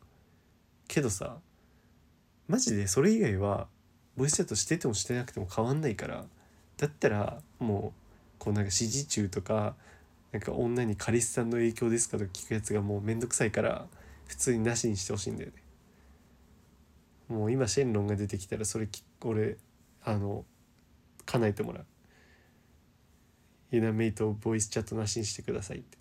[0.88, 1.38] けどさ
[2.48, 3.66] マジでそれ以外は
[4.16, 6.24] ボイスチャットしててもしてなくても変わんないから
[6.78, 8.00] だったらもう
[8.38, 9.74] こうなんか指示中とか
[10.32, 13.86] なんか女に彼氏さんの影響ですかとか聞くやつがもうめんどくさいから
[14.26, 15.62] 普通になしにしてほしいんだよね。
[17.28, 18.88] もう今シェンロンが出てきたらそれ
[19.22, 19.56] 俺
[20.04, 20.44] あの
[21.24, 21.86] 叶えてもらう。
[23.70, 25.98] ユナメイトボイスチャットなしにしてくださいって。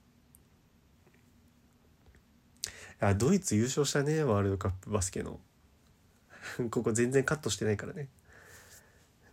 [3.00, 5.40] あドイツ優勝したねワールドカップバスケの。
[6.70, 8.10] ここ全然カットしてないからね。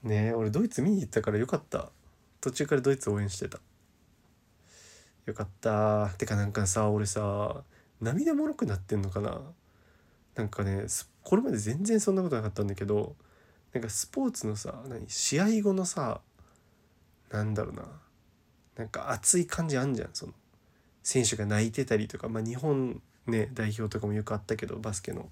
[0.02, 1.90] ね俺ドイツ見に行ったからよかった。
[2.40, 3.60] 途中からドイツ応援してた。
[5.26, 6.08] よかった。
[6.18, 7.62] てかなんかさ俺さ
[8.00, 9.40] 涙もろくなってんのかな。
[10.34, 10.86] なんかね
[11.22, 13.14] これまで全然そんなことなかったんだけど
[13.72, 16.20] なんかスポーツのさ何試合後のさ
[17.30, 17.84] なんだろうな。
[18.76, 20.32] なんか熱い感じあんじゃんその。
[21.02, 25.28] 選手が泣いてたりとかまあ日本ね代表とかもよくあったけどバスケの。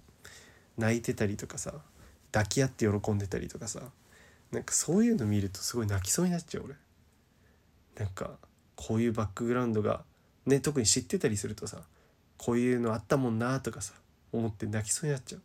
[0.78, 1.74] 泣いてたりとかさ
[2.32, 3.80] 抱き合って喜んでたりとかさ。
[4.52, 6.74] なんかそういうの見るとすごい泣きそうになっちゃう俺。
[7.96, 8.38] なんか
[8.74, 10.04] こういうバックグラウンドが
[10.46, 11.82] ね特に知ってたりするとさ
[12.38, 13.94] こういうのあったもんなとかさ
[14.32, 15.42] 思って泣きそうになっちゃう。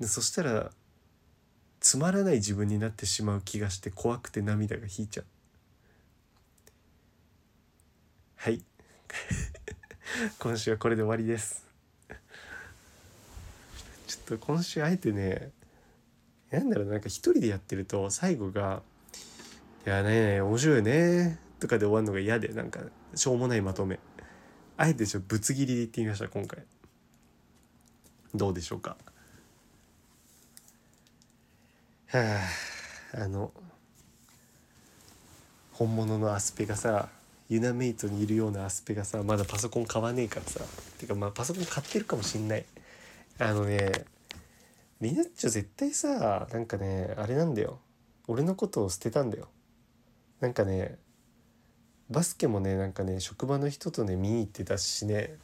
[0.00, 0.70] でそしたら
[1.80, 5.26] つまらない自分になってしまう気がして怖くて涙が引いちゃう。
[8.36, 8.62] はい。
[10.38, 11.64] 今週はこれで終わりです。
[14.06, 15.52] ちょっと今週あえてね
[16.50, 18.82] なんだろうなんか一人でやってると最後が
[19.86, 22.80] 「いやね面白いね」とかで終わるのが嫌でなんか
[23.14, 23.98] しょうもないまとめ。
[24.76, 26.64] あえてちょっとぶつ切りで言ってみました今回。
[28.34, 28.96] どうでしょうか。
[32.06, 32.40] は
[33.14, 33.52] ああの
[35.72, 37.08] 本物のアスペがさ
[37.48, 40.60] ユナメイトにいるようなアスペがさまだパソコン買わねえからさ
[40.98, 42.64] てかまあパソコン買ってるかもしんない。
[43.38, 44.04] あのね
[45.00, 47.80] リナッチョ絶対さなんかねあれなんだよ。
[48.28, 49.48] 俺のことを捨てたんだよ。
[50.40, 50.98] なんかね
[52.10, 55.36] バスケもねなんかね職場の人とね見に行ってたしね。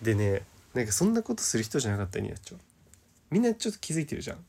[0.00, 0.42] でね
[0.74, 2.58] なんかそんなことする人じゃなかったリナッチョ
[3.30, 4.44] みんなちょっと気づいてるじゃん。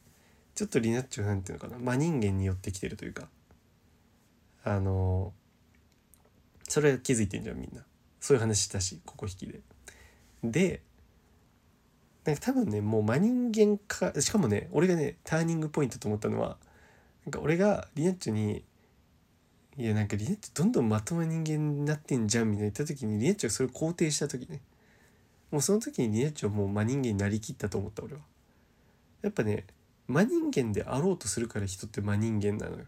[0.53, 1.77] ちょっとリナッチョなんていうのかな。
[1.79, 3.27] 真人間に寄ってきてるというか。
[4.63, 5.33] あの
[6.67, 7.83] それは気づいてんじゃんみんな。
[8.19, 9.61] そういう話したしここ引きで。
[10.43, 10.81] で
[12.26, 16.57] なんか多分ねもう真人間かしかもね俺がねターニングポイントと思ったのは
[17.26, 18.63] なんか俺がリナッチョに
[19.78, 24.61] 「いやなんかリナッチョどんどんまともな人間になってんじゃん」みたいな言った時にリナッチョがそれを肯定した時ね
[25.51, 28.21] もうその時にリナッチョはもう真人間になりきったと思った俺は
[29.21, 29.65] やっぱね
[30.07, 32.86] 真人間であろうとするから人って真人間なのよ。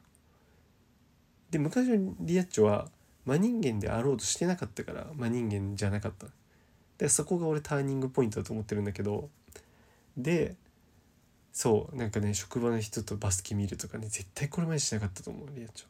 [1.49, 2.89] で昔のリアッチョは
[3.25, 6.27] 真人間であろうとしてなかったから真人間じゃなかった。
[6.97, 9.29] でそこが俺ターニングポイントだと思ってるんだけど。
[10.17, 10.55] で
[11.53, 15.87] そうなんかね職場の人とバスケ見るとかね絶対これまでしなかったと思うリアッチョ。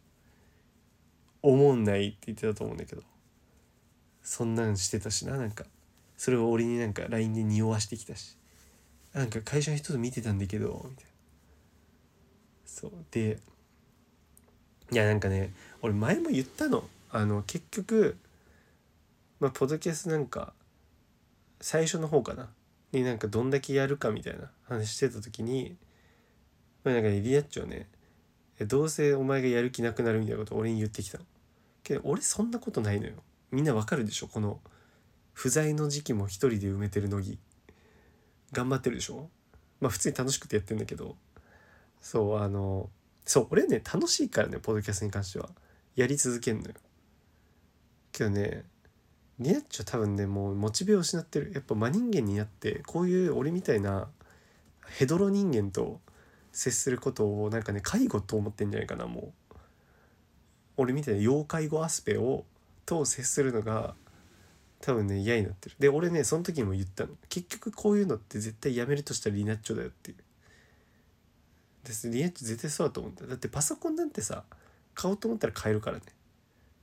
[1.41, 3.03] 思んないって言ってたと思うんだけど。
[4.23, 5.65] そんなんしてたしななんか。
[6.17, 8.37] それを俺になんか LINE で匂わしてきたし。
[9.13, 11.11] なんか会社の人と見てたんだけどみたいな。
[12.65, 13.39] そうで
[14.91, 16.83] いやなんかね俺前も言ったの。
[17.11, 18.17] あの結局
[19.39, 20.53] まあポッドキャストなんか
[21.61, 22.49] 最初の方かな。
[22.91, 25.75] になんかどんだけやるかみたいな話してた時に
[26.83, 27.89] まあなんかねリアッチョね
[28.65, 31.25] どうせお前がやる気なくなるみたいなこと俺に言ってきたの。
[31.83, 33.13] けど俺そんなことないのよ。
[33.51, 34.27] みんなわかるでしょ？
[34.27, 34.61] この
[35.33, 37.39] 不在の時期も一人で埋めてる乃木
[38.51, 39.29] 頑張ってるでしょ？
[39.81, 41.15] まあ普通に楽しくてやってんだけど。
[41.99, 42.89] そうあの
[43.25, 45.49] そう俺ね楽しいからねポッドキャストに関しては。
[45.95, 46.73] やり続けんのよ。
[48.11, 48.63] けどね
[49.39, 51.51] リナッチョ多分ねもうモチベを失ってる。
[51.53, 54.07] やっぱ真人間になってこういう俺みたいな
[54.87, 55.99] ヘドロ人間と
[56.51, 59.55] 接することをなんかね介護と思ってんじゃないかなもう。
[60.77, 62.45] 俺みたいな要介護アスペを
[62.85, 63.95] と接するのが
[64.79, 65.75] 多分ね嫌になってる。
[65.79, 67.09] で俺ねその時にも言ったの。
[67.29, 70.17] 結局こういうのって絶対やめるとしたらリナッチョだよっていう。
[71.83, 72.09] です。
[72.09, 73.25] リナッチョ絶対そうだと思うんだ。
[73.27, 74.43] だってパソコンなんてさ
[74.95, 76.03] 買おうと思ったら買えるからね。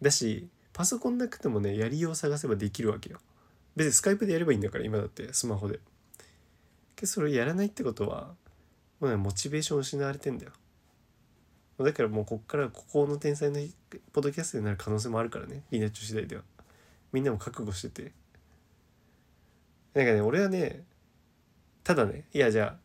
[0.03, 3.19] だしパソコンなくてもねやりよう探せばできるわけよ。
[3.77, 5.79] 別にスカイプでやればいいんだから今だってスマホで。
[6.97, 8.35] けそれやらないってことは
[9.01, 10.53] もうねモチベーション失われてんだよ。
[11.79, 13.59] だからもうこっからここの天才の
[14.13, 16.43] ポッドキャストになる可能性もあるからねリナッチョ次第では。
[17.13, 18.13] みんなも覚悟してて。
[19.95, 20.83] なんかね俺はね
[21.85, 22.77] ただねいやじゃ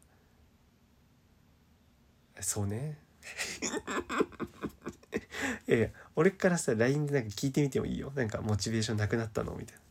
[2.37, 2.99] あそうね。
[5.67, 5.89] いやいや
[6.19, 8.11] 俺からさ LINE でなんか聞いてみてもいいよ。
[8.13, 9.55] なんかモチベーションなくなったの？
[9.55, 9.81] みたいな。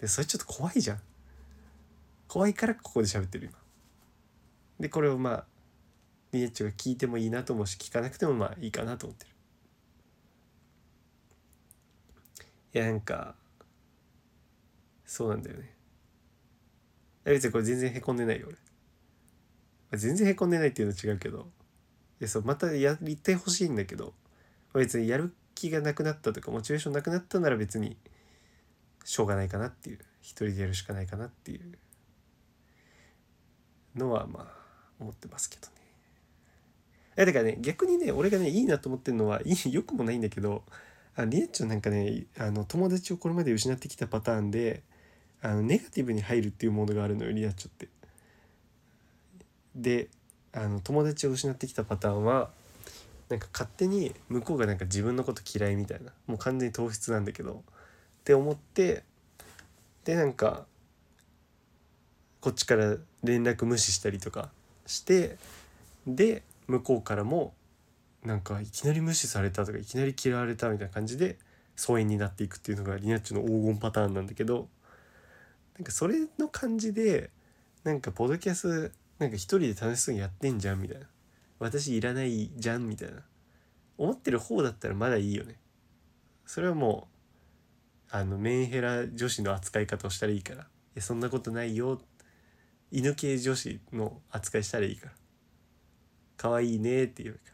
[0.00, 0.98] でそれちょっと怖いじゃん。
[2.26, 3.56] 怖いからここで喋ってる今。
[4.80, 5.44] でこれをまあ
[6.32, 9.30] リエッチが聞いてもいいなと思うし聞かなくてもまあいいかなと思ってる。
[12.74, 13.36] いやなんか
[15.06, 15.72] そうなんだよね。
[17.22, 18.48] 別にこれ全然へこんでないよ
[19.92, 19.96] 俺。
[19.96, 21.46] 全然へこんでないっていうの違うけど。
[22.20, 24.12] いやそうまたやりてほしいんだけど。
[24.74, 27.96] 別にやる気がなくなったとかモチベーションなくなったなら別に
[29.04, 31.78] しょうがないかなっていう一人でやるしかないかなっていう
[33.98, 34.46] のはまあ
[35.00, 35.72] 思ってますけどね。
[37.16, 40.62] いやだからね逆にね俺がねいいなと思ってるのはいいよくもないんだけど
[41.16, 44.84] あリエッチョなんかねあの友達をこれまで失ってきたパターンで
[45.42, 47.88] あのネガティブに入るっていうモードがあるのよリアッチョって。
[49.74, 50.08] で
[50.52, 52.50] あの友達を失ってきたパターンは
[53.28, 56.12] なんか勝手に向こうがなんか自分のこと嫌いみたいな。
[56.26, 57.52] もう完全に糖質なんだけど。
[57.52, 59.04] って思って。
[60.04, 60.66] でなんか
[62.40, 64.50] こっちから連絡無視したりとか
[64.86, 65.36] して。
[66.06, 67.52] で向こうからも
[68.24, 71.38] なんかいきなり無視されたとかいきなり嫌われたみたいな感じで
[71.76, 74.68] 疎遠になっていくっていうのがリナッチの黄金パターンなんだけど。
[75.78, 77.30] なんかそれの感じで
[77.84, 81.06] なんかポドキャスなんか一人で楽しそうにやってんじゃんみたいな。
[81.58, 83.22] 私いらないじゃんみたいな。
[83.96, 85.58] 思ってる方だったらまだいいよね。
[86.46, 87.08] それはも
[88.10, 92.00] うあのメンヘラ女子の扱い方をしたらいいから「いそんなことないよ」
[92.90, 95.12] 犬系女子の扱いしたらいいから
[96.38, 97.52] 「可愛いね」って言うから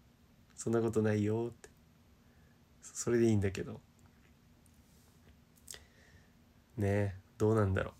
[0.54, 1.70] 「そんなことないよ」って。
[2.82, 3.80] それでいいんだけど。
[6.76, 7.92] ねえどうなんだろ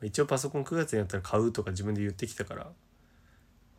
[0.00, 0.06] う。
[0.06, 2.72] 一応パソコン9月になったら買うとか自分で言ってきたから。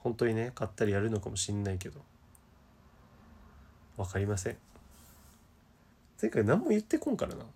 [0.04, 2.01] 本当にね買ったりやるのかもしんないけど。
[3.97, 4.58] 分かりません。
[6.22, 7.43] 前回何も言ってこんからな。
[7.43, 7.47] い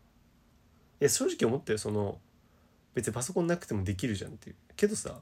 [1.00, 1.78] や正直思ったよ。
[1.78, 2.20] その
[2.94, 4.56] 別にパソコンなくてもできるじゃんっていう。
[4.76, 5.20] けどさ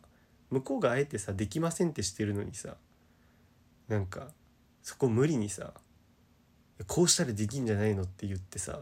[0.52, 2.76] 向こうがあえてさできませんってしてるのにさ
[3.88, 4.28] なんか
[4.84, 5.74] そこ無理にさ
[6.88, 8.80] こうしたらできんじゃないのって言ってさ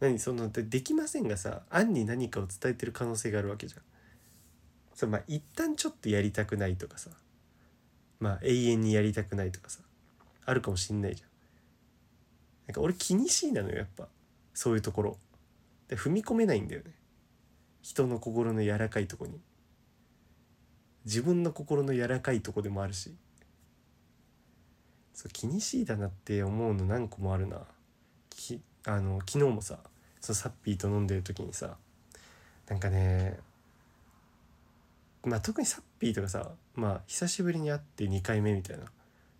[0.00, 3.82] 何そのできませんがさ案に何かを伝えてる可能性があるわけじゃん。
[4.94, 7.10] そうまあ一旦ちょっとやりたくないとかさ
[8.22, 9.80] まあ永遠にやりたくないとかさ
[10.46, 11.28] あるかもしんないじゃん。
[12.68, 14.06] なんか俺気にしいなのよやっぱ
[14.54, 15.18] そういうところ。
[15.88, 16.92] で踏み込めないんだよね。
[17.82, 19.40] 人の心の柔らかいとこに。
[21.04, 23.12] 自分の心の柔らかいとこでもあるし。
[25.14, 27.58] そう気にしいだなって思うの何個もあるな。
[28.30, 29.78] きあの昨日もさ
[30.20, 31.76] そのサッピーと飲んでる時にさ
[32.68, 33.40] なんかね
[35.24, 38.84] まあ特にサッピーとかさまあ久しぶりに会って2回目みたいな。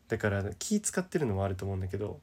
[0.09, 2.21] だから気使ってるのもあると思うんだけど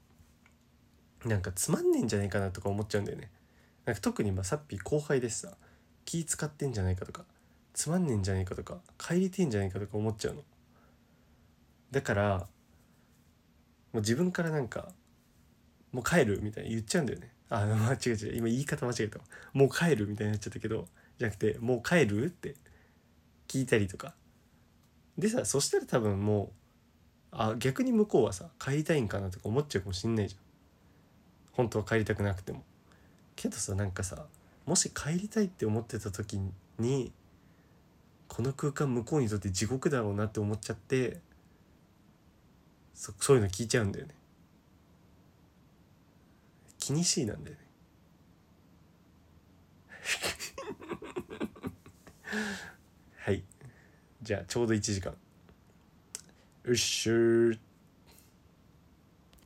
[1.24, 3.30] なんかつまんねえんじゃないかなとか思っちゃうんだよね。
[3.84, 5.56] なんか特にまあサッピー後輩でさ
[6.04, 7.24] 気使ってんじゃないかとか
[7.72, 10.42] つまんねえんじゃないかとか帰りてんじゃないかとか思っちゃうの。
[11.90, 12.46] だからも
[13.94, 14.92] う自分からなんか
[15.90, 17.32] もう帰るみたいに言っちゃうんだよね。
[17.48, 19.18] あ間違え違う今言い方間違えた
[19.52, 20.86] もう帰るみたいになっちゃったけど
[21.18, 22.54] じゃなくてもう帰るって
[23.48, 24.14] 聞いたりとか
[25.20, 26.48] でさそしたら多分もう
[27.32, 30.40] あ逆に向こうはさ帰りたいんかなとか思っちゃうかもしんないじゃん。
[31.52, 32.64] 本当は帰りたくなくても。
[33.36, 34.24] けどさなんかさ
[34.66, 36.40] もし帰りたいって思ってた時
[36.78, 37.12] に
[38.28, 41.18] この空間向こうにとって地獄だろうなって思っちゃって
[42.94, 44.14] そそういうの聞いちゃうんだよね。
[46.78, 47.62] 気にしいなんだよね。
[53.18, 53.44] はい。
[54.22, 55.14] じゃあちょうど1時間。
[56.64, 57.69] うっしゅー。